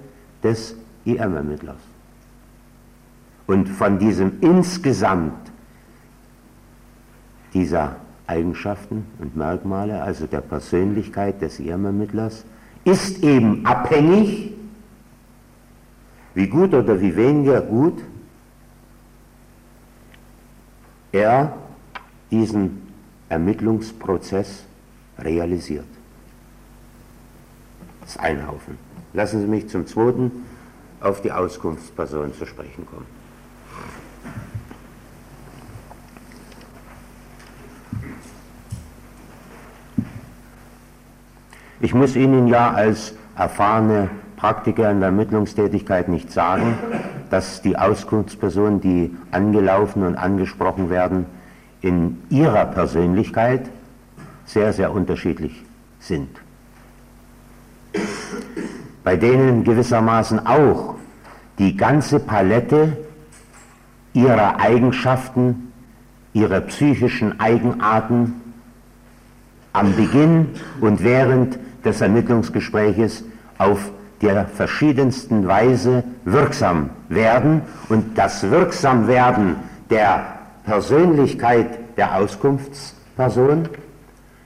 [0.43, 1.81] des IM-Ermittlers.
[3.47, 5.51] Und von diesem insgesamt
[7.53, 7.97] dieser
[8.31, 12.45] Eigenschaften und Merkmale, also der Persönlichkeit des IM-Ermittlers,
[12.85, 14.53] ist eben abhängig,
[16.33, 18.01] wie gut oder wie weniger gut
[21.11, 21.57] er
[22.31, 22.81] diesen
[23.27, 24.63] Ermittlungsprozess
[25.19, 25.85] realisiert.
[27.99, 28.77] Das ist ein Haufen.
[29.13, 30.31] Lassen Sie mich zum Zweiten
[31.01, 33.20] auf die Auskunftsperson zu sprechen kommen.
[41.83, 46.77] Ich muss Ihnen ja als erfahrene Praktiker in der Ermittlungstätigkeit nicht sagen,
[47.31, 51.25] dass die Auskunftspersonen, die angelaufen und angesprochen werden,
[51.81, 53.67] in ihrer Persönlichkeit
[54.45, 55.63] sehr, sehr unterschiedlich
[55.99, 56.29] sind.
[59.03, 60.95] Bei denen gewissermaßen auch
[61.57, 62.95] die ganze Palette
[64.13, 65.71] ihrer Eigenschaften,
[66.33, 68.35] ihrer psychischen Eigenarten
[69.73, 73.23] am Beginn und während des Ermittlungsgespräches
[73.57, 79.55] auf der verschiedensten Weise wirksam werden und das Wirksamwerden
[79.89, 80.25] der
[80.63, 83.67] Persönlichkeit der Auskunftsperson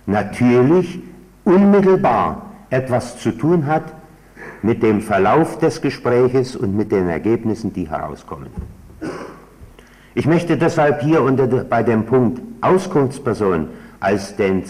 [0.06, 1.00] natürlich
[1.44, 3.84] unmittelbar etwas zu tun hat
[4.62, 8.48] mit dem Verlauf des Gespräches und mit den Ergebnissen, die herauskommen.
[10.16, 13.68] Ich möchte deshalb hier unter, bei dem Punkt Auskunftsperson
[14.00, 14.64] als, den,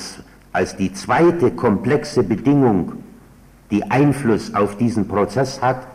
[0.56, 2.94] als die zweite komplexe Bedingung,
[3.72, 5.86] die Einfluss auf diesen Prozess hat,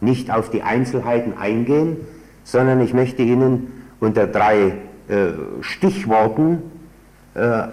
[0.00, 1.98] nicht auf die Einzelheiten eingehen,
[2.42, 4.72] sondern ich möchte Ihnen unter drei
[5.08, 6.62] äh, Stichworten
[7.34, 7.64] äh,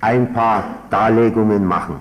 [0.00, 1.96] ein paar Darlegungen machen.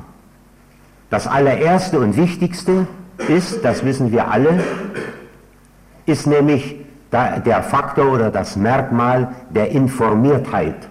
[1.11, 2.87] Das allererste und wichtigste
[3.27, 4.59] ist, das wissen wir alle,
[6.07, 6.77] ist nämlich
[7.11, 10.89] der Faktor oder das Merkmal der Informiertheit.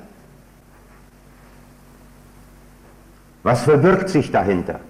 [3.42, 4.80] Was verbirgt sich dahinter?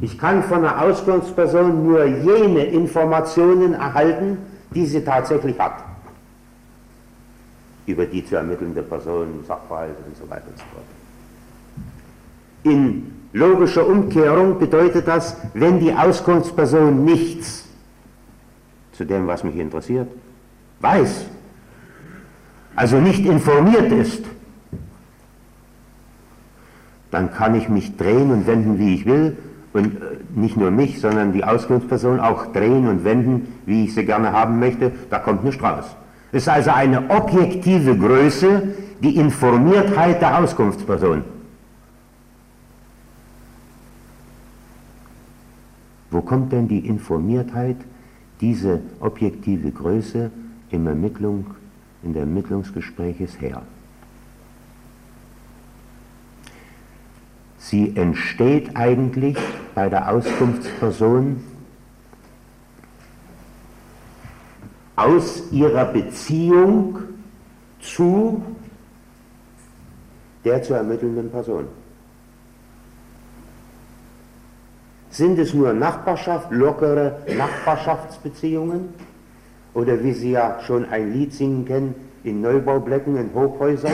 [0.00, 4.38] Ich kann von einer Auskunftsperson nur jene Informationen erhalten,
[4.74, 5.84] die sie tatsächlich hat
[7.88, 10.84] über die zu ermittelnde Person, Sachverhalte und so weiter und so fort.
[12.64, 17.64] In logischer Umkehrung bedeutet das, wenn die Auskunftsperson nichts
[18.92, 20.08] zu dem, was mich interessiert,
[20.80, 21.24] weiß,
[22.76, 24.24] also nicht informiert ist,
[27.10, 29.36] dann kann ich mich drehen und wenden, wie ich will,
[29.72, 29.98] und äh,
[30.34, 34.58] nicht nur mich, sondern die Auskunftsperson auch drehen und wenden, wie ich sie gerne haben
[34.58, 35.90] möchte, da kommt eine Straße.
[36.32, 38.62] Es ist also eine objektive Größe,
[39.02, 41.22] die Informiertheit der Auskunftsperson.
[46.10, 47.76] Wo kommt denn die Informiertheit,
[48.40, 50.30] diese objektive Größe
[50.70, 51.46] im Ermittlung,
[52.02, 53.62] in der Ermittlungsgespräches her?
[57.68, 59.36] Sie entsteht eigentlich
[59.74, 61.44] bei der Auskunftsperson
[64.96, 67.00] aus ihrer Beziehung
[67.78, 68.42] zu
[70.46, 71.66] der zu ermittelnden Person.
[75.10, 78.94] Sind es nur Nachbarschaft, lockere Nachbarschaftsbeziehungen?
[79.74, 81.94] Oder wie Sie ja schon ein Lied singen kennen,
[82.24, 83.92] in Neubaublecken, in Hochhäusern,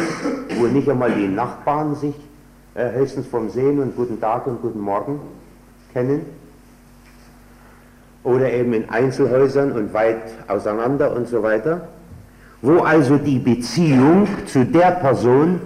[0.60, 2.14] wo nicht einmal die Nachbarn sich
[2.74, 5.20] äh, höchstens vom Sehen und Guten Tag und Guten Morgen
[5.92, 6.24] kennen?
[8.24, 11.88] oder eben in Einzelhäusern und weit auseinander und so weiter,
[12.62, 15.60] wo also die Beziehung zu der Person,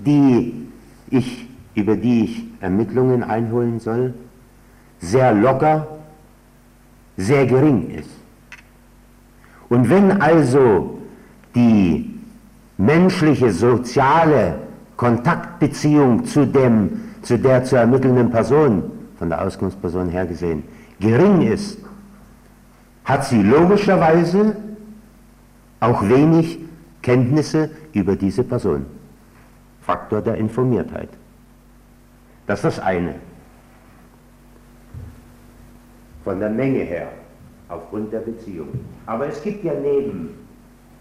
[0.00, 0.68] die
[1.08, 4.12] ich, über die ich Ermittlungen einholen soll,
[4.98, 5.86] sehr locker,
[7.16, 8.10] sehr gering ist.
[9.68, 10.98] Und wenn also
[11.54, 12.18] die
[12.76, 14.58] menschliche, soziale
[15.00, 18.82] Kontaktbeziehung zu, dem, zu der zu ermittelnden Person,
[19.18, 20.62] von der Auskunftsperson her gesehen,
[21.00, 21.78] gering ist,
[23.06, 24.56] hat sie logischerweise
[25.80, 26.58] auch wenig
[27.00, 28.84] Kenntnisse über diese Person.
[29.80, 31.08] Faktor der Informiertheit.
[32.46, 33.14] Das ist das eine.
[36.24, 37.08] Von der Menge her,
[37.70, 38.68] aufgrund der Beziehung.
[39.06, 40.34] Aber es gibt ja neben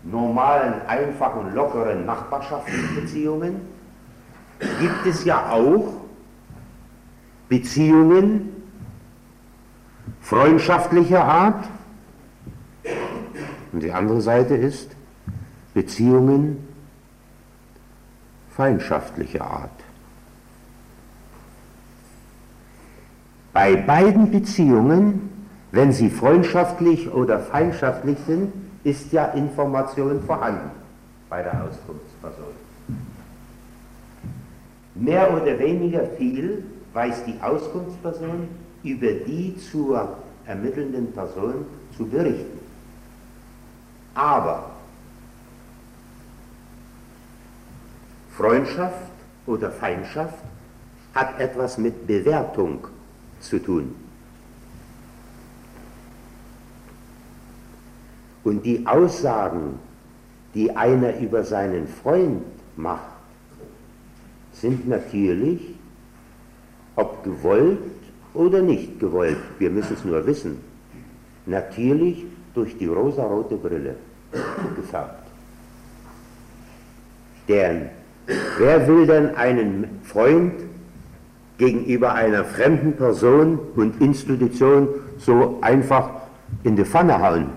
[0.06, 3.79] normalen, einfachen, lockeren Nachbarschaftsbeziehungen
[4.60, 5.94] gibt es ja auch
[7.48, 8.54] Beziehungen
[10.22, 11.68] freundschaftlicher Art
[13.72, 14.96] und die andere Seite ist
[15.74, 16.68] Beziehungen
[18.56, 19.70] feindschaftlicher Art.
[23.54, 25.30] Bei beiden Beziehungen,
[25.72, 28.52] wenn sie freundschaftlich oder feindschaftlich sind,
[28.84, 30.72] ist ja Information vorhanden
[31.30, 32.69] bei der Auskunftsperson.
[35.00, 38.50] Mehr oder weniger viel weiß die Auskunftsperson
[38.84, 42.60] über die zur ermittelnden Person zu berichten.
[44.14, 44.72] Aber
[48.36, 49.12] Freundschaft
[49.46, 50.44] oder Feindschaft
[51.14, 52.88] hat etwas mit Bewertung
[53.40, 53.96] zu tun.
[58.44, 59.80] Und die Aussagen,
[60.54, 62.44] die einer über seinen Freund
[62.76, 63.19] macht,
[64.60, 65.62] sind natürlich,
[66.96, 67.80] ob gewollt
[68.34, 70.58] oder nicht gewollt, wir müssen es nur wissen,
[71.46, 73.96] natürlich durch die rosarote Brille
[74.76, 75.28] gefärbt.
[77.48, 77.90] Denn
[78.58, 80.54] wer will denn einen Freund
[81.58, 84.88] gegenüber einer fremden Person und Institution
[85.18, 86.10] so einfach
[86.64, 87.48] in die Pfanne hauen?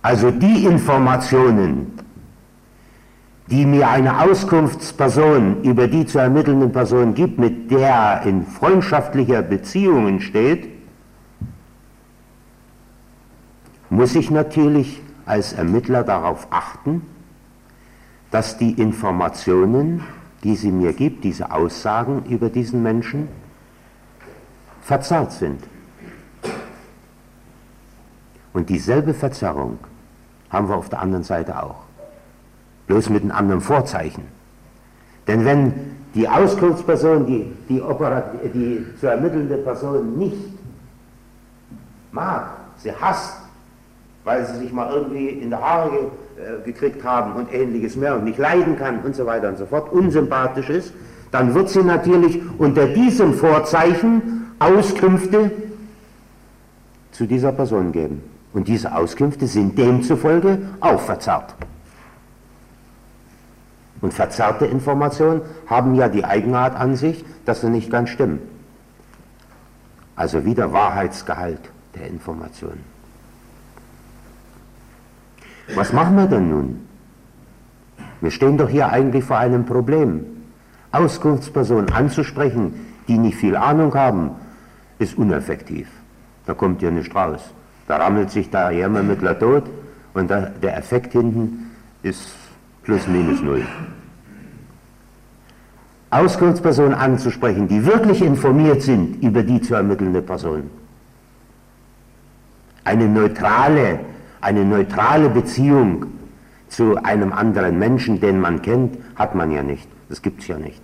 [0.00, 1.92] Also die Informationen,
[3.46, 9.42] die mir eine Auskunftsperson über die zu ermittelnden Person gibt, mit der er in freundschaftlicher
[9.42, 10.68] Beziehungen steht,
[13.90, 17.02] muss ich natürlich als Ermittler darauf achten,
[18.30, 20.02] dass die Informationen,
[20.42, 23.28] die sie mir gibt, diese Aussagen über diesen Menschen,
[24.80, 25.62] verzerrt sind.
[28.52, 29.78] Und dieselbe Verzerrung
[30.50, 31.84] haben wir auf der anderen Seite auch.
[32.86, 34.24] Bloß mit einem anderen Vorzeichen.
[35.26, 35.72] Denn wenn
[36.14, 37.82] die Auskunftsperson, die, die,
[38.54, 40.36] die zu ermittelnde Person nicht
[42.12, 43.36] mag, sie hasst,
[44.24, 46.00] weil sie sich mal irgendwie in die Haare ge,
[46.36, 49.66] äh, gekriegt haben und ähnliches mehr und nicht leiden kann und so weiter und so
[49.66, 50.92] fort, unsympathisch ist,
[51.30, 55.50] dann wird sie natürlich unter diesem Vorzeichen Auskünfte
[57.10, 58.22] zu dieser Person geben.
[58.52, 61.54] Und diese Auskünfte sind demzufolge auch verzerrt.
[64.04, 68.38] Und verzerrte Informationen haben ja die Eigenart an sich, dass sie nicht ganz stimmen.
[70.14, 72.84] Also wieder Wahrheitsgehalt der Informationen.
[75.74, 76.86] Was machen wir denn nun?
[78.20, 80.26] Wir stehen doch hier eigentlich vor einem Problem.
[80.92, 82.74] Auskunftspersonen anzusprechen,
[83.08, 84.32] die nicht viel Ahnung haben,
[84.98, 85.88] ist uneffektiv.
[86.44, 87.40] Da kommt ja nicht raus.
[87.88, 89.64] Da rammelt sich der Jammermittler tot
[90.12, 91.70] und der, der Effekt hinten
[92.02, 92.43] ist
[92.84, 93.66] plus minus null.
[96.10, 100.70] Auskunftspersonen anzusprechen, die wirklich informiert sind über die zu ermittelnde Person.
[102.84, 103.98] Eine neutrale,
[104.40, 106.06] eine neutrale Beziehung
[106.68, 109.88] zu einem anderen Menschen, den man kennt, hat man ja nicht.
[110.08, 110.80] Das gibt es ja nicht.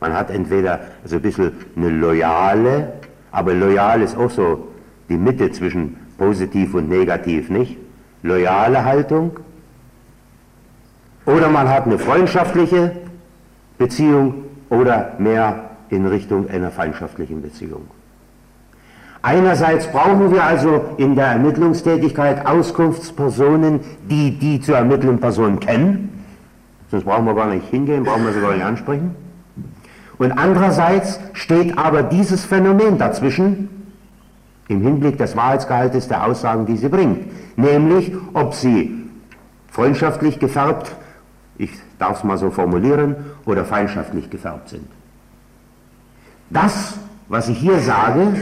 [0.00, 2.92] Man hat entweder also ein bisschen eine loyale,
[3.32, 4.68] aber loyal ist auch so
[5.10, 7.76] die Mitte zwischen positiv und negativ, nicht?
[8.22, 9.38] Loyale Haltung.
[11.26, 12.92] Oder man hat eine freundschaftliche
[13.78, 17.86] Beziehung oder mehr in Richtung einer feindschaftlichen Beziehung.
[19.22, 26.24] Einerseits brauchen wir also in der Ermittlungstätigkeit Auskunftspersonen, die die zu ermittelnden Personen kennen.
[26.90, 29.14] Sonst brauchen wir gar nicht hingehen, brauchen wir sie gar nicht ansprechen.
[30.16, 33.68] Und andererseits steht aber dieses Phänomen dazwischen
[34.68, 37.30] im Hinblick des Wahrheitsgehaltes der Aussagen, die sie bringt.
[37.56, 39.08] Nämlich, ob sie
[39.70, 40.94] freundschaftlich gefärbt,
[41.60, 44.88] ich darf es mal so formulieren, oder feindschaftlich gefärbt sind.
[46.48, 46.94] Das,
[47.28, 48.34] was ich hier sage,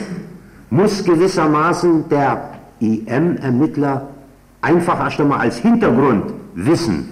[0.70, 4.08] muss gewissermaßen der IM-Ermittler
[4.60, 7.08] einfach erst einmal als Hintergrund wissen.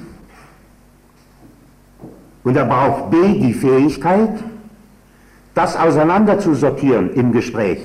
[2.44, 4.38] Und er braucht B die Fähigkeit,
[5.54, 7.80] das auseinanderzusortieren im Gespräch,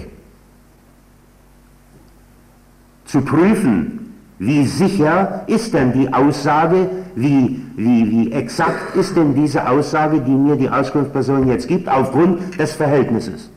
[3.05, 4.10] zu prüfen,
[4.41, 10.31] wie sicher ist denn die Aussage, wie, wie, wie exakt ist denn diese Aussage, die
[10.31, 13.51] mir die Auskunftsperson jetzt gibt, aufgrund des Verhältnisses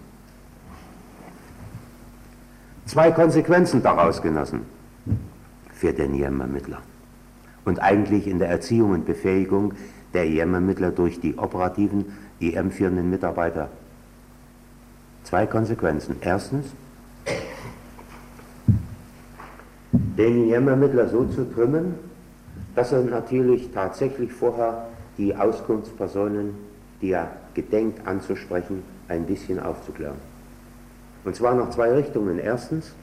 [2.84, 4.60] zwei Konsequenzen daraus genossen
[5.72, 6.82] für den IEM-Ermittler.
[7.64, 9.72] Und eigentlich in der Erziehung und Befähigung
[10.12, 12.04] der IEM-Ermittler durch die operativen
[12.40, 13.70] IEM-führenden Mitarbeiter.
[15.22, 16.16] Zwei Konsequenzen.
[16.20, 16.66] Erstens,
[20.16, 21.94] den Ermittler so zu trimmen,
[22.74, 24.86] dass er natürlich tatsächlich vorher
[25.18, 26.54] die Auskunftspersonen,
[27.00, 30.16] die er gedenkt anzusprechen, ein bisschen aufzuklären.
[31.24, 32.38] Und zwar nach zwei Richtungen.
[32.38, 32.94] Erstens,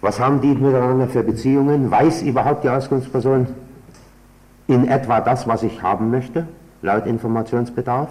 [0.00, 1.90] was haben die miteinander für Beziehungen?
[1.90, 3.48] Weiß überhaupt die Auskunftsperson
[4.66, 6.46] in etwa das, was ich haben möchte,
[6.82, 8.10] laut Informationsbedarf?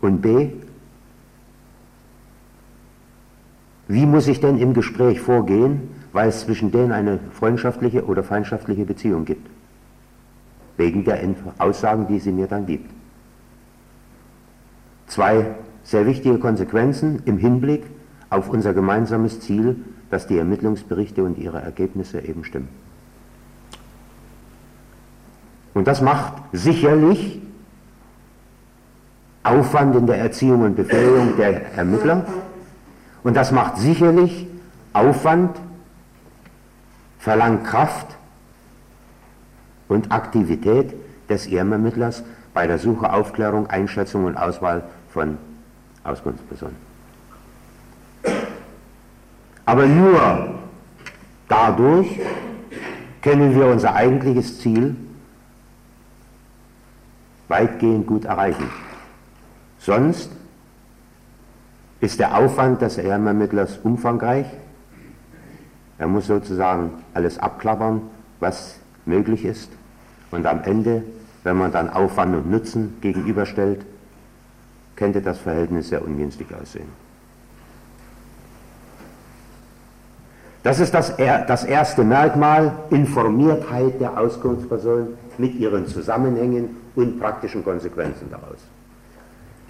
[0.00, 0.50] Und B,
[3.90, 8.84] wie muss ich denn im Gespräch vorgehen, weil es zwischen denen eine freundschaftliche oder feindschaftliche
[8.84, 9.50] Beziehung gibt?
[10.76, 11.18] Wegen der
[11.58, 12.88] Aussagen, die sie mir dann gibt.
[15.08, 17.82] Zwei sehr wichtige Konsequenzen im Hinblick
[18.30, 19.76] auf unser gemeinsames Ziel,
[20.08, 22.68] dass die Ermittlungsberichte und ihre Ergebnisse eben stimmen.
[25.74, 27.42] Und das macht sicherlich
[29.42, 32.24] Aufwand in der Erziehung und Befähigung der Ermittler.
[33.22, 34.46] Und das macht sicherlich
[34.92, 35.56] Aufwand,
[37.18, 38.16] verlangt Kraft
[39.88, 40.94] und Aktivität
[41.28, 42.22] des EM-Ermittlers
[42.54, 45.38] bei der Suche, Aufklärung, Einschätzung und Auswahl von
[46.02, 46.76] Auskunftspersonen.
[49.66, 50.54] Aber nur
[51.48, 52.18] dadurch
[53.22, 54.96] können wir unser eigentliches Ziel
[57.48, 58.70] weitgehend gut erreichen.
[59.78, 60.30] Sonst
[62.00, 64.46] ist der Aufwand des Ehrenermittlers umfangreich.
[65.98, 68.02] Er muss sozusagen alles abklappern,
[68.40, 69.70] was möglich ist.
[70.30, 71.02] Und am Ende,
[71.44, 73.84] wenn man dann Aufwand und Nutzen gegenüberstellt,
[74.96, 76.88] könnte das Verhältnis sehr ungünstig aussehen.
[80.62, 88.30] Das ist das, das erste Merkmal, Informiertheit der Auskunftsperson mit ihren Zusammenhängen und praktischen Konsequenzen
[88.30, 88.58] daraus.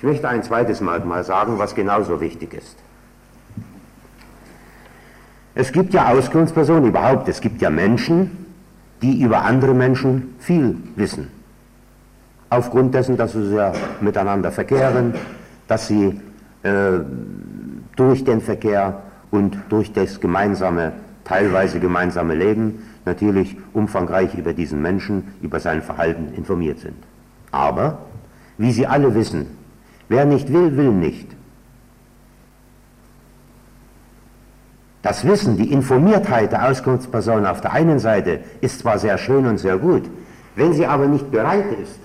[0.01, 2.77] Ich möchte ein zweites Merkmal sagen, was genauso wichtig ist.
[5.55, 8.47] Es gibt ja Auskunftspersonen überhaupt, es gibt ja Menschen,
[9.03, 11.29] die über andere Menschen viel wissen
[12.51, 15.15] aufgrund dessen, dass sie ja miteinander verkehren,
[15.69, 16.21] dass sie
[16.63, 16.99] äh,
[17.97, 20.93] durch den Verkehr und durch das gemeinsame,
[21.25, 26.97] teilweise gemeinsame Leben natürlich umfangreich über diesen Menschen, über sein Verhalten informiert sind.
[27.53, 27.99] Aber,
[28.59, 29.47] wie Sie alle wissen,
[30.11, 31.29] wer nicht will, will nicht.
[35.03, 39.59] Das Wissen, die Informiertheit der Auskunftsperson auf der einen Seite ist zwar sehr schön und
[39.59, 40.03] sehr gut,
[40.57, 41.99] wenn sie aber nicht bereit ist,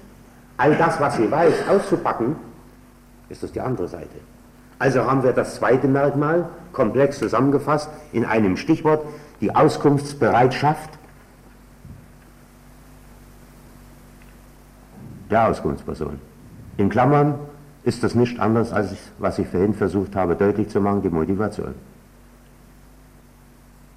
[0.55, 2.37] all das, was sie weiß, auszupacken,
[3.27, 4.19] ist das die andere Seite.
[4.77, 9.03] Also haben wir das zweite Merkmal, komplex zusammengefasst, in einem Stichwort,
[9.41, 10.91] die Auskunftsbereitschaft
[15.31, 16.19] der Auskunftsperson.
[16.77, 17.39] In Klammern
[17.85, 21.75] ist das nicht anders, als was ich vorhin versucht habe deutlich zu machen, die Motivation.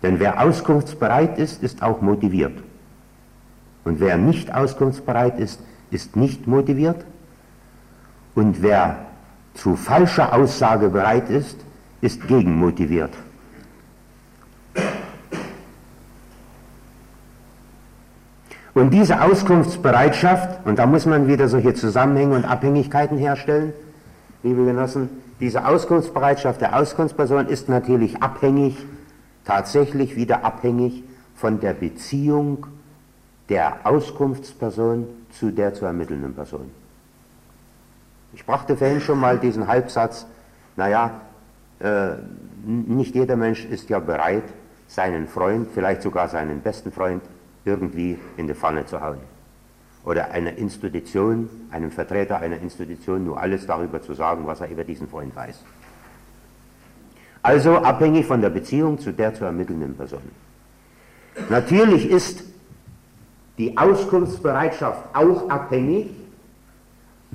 [0.03, 2.57] Denn wer auskunftsbereit ist, ist auch motiviert.
[3.85, 5.61] Und wer nicht auskunftsbereit ist,
[5.91, 7.05] ist nicht motiviert
[8.39, 9.07] und wer
[9.55, 11.57] zu falscher Aussage bereit ist,
[12.01, 13.11] ist gegenmotiviert.
[18.79, 23.73] Und diese Auskunftsbereitschaft, und da muss man wieder solche Zusammenhänge und Abhängigkeiten herstellen,
[24.45, 25.09] liebe Genossen,
[25.41, 28.77] diese Auskunftsbereitschaft der Auskunftsperson ist natürlich abhängig,
[29.45, 31.03] tatsächlich wieder abhängig
[31.35, 32.69] von der Beziehung
[33.49, 36.71] der Auskunftsperson zu der zu ermittelnden Person.
[38.33, 40.25] Ich brachte vorhin schon mal diesen Halbsatz,
[40.77, 41.21] naja,
[41.81, 42.11] äh,
[42.65, 44.45] nicht jeder Mensch ist ja bereit,
[44.87, 47.23] seinen Freund, vielleicht sogar seinen besten Freund,
[47.69, 49.19] irgendwie in die Pfanne zu hauen.
[50.05, 54.85] Oder einer Institution, einem Vertreter einer Institution nur alles darüber zu sagen, was er über
[54.85, 55.63] diesen Freund weiß.
[57.43, 60.23] Also abhängig von der Beziehung zu der zu ermittelnden Person.
[61.49, 62.43] Natürlich ist
[63.59, 66.11] die Auskunftsbereitschaft auch abhängig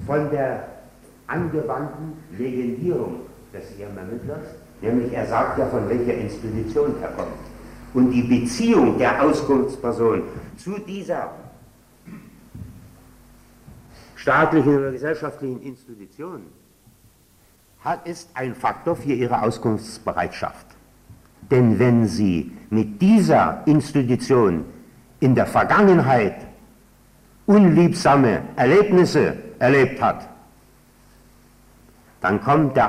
[0.05, 0.67] von der
[1.27, 3.21] angewandten Legendierung
[3.53, 4.47] des Ermittlers,
[4.81, 7.52] nämlich er sagt ja, von welcher Institution er kommt.
[7.93, 10.23] Und die Beziehung der Auskunftsperson
[10.57, 11.31] zu dieser
[14.15, 16.41] staatlichen oder gesellschaftlichen Institution
[17.83, 20.65] hat, ist ein Faktor für ihre Auskunftsbereitschaft.
[21.51, 24.65] Denn wenn sie mit dieser Institution
[25.19, 26.47] in der Vergangenheit
[27.45, 30.27] unliebsame Erlebnisse erlebt hat,
[32.21, 32.81] dann kommt der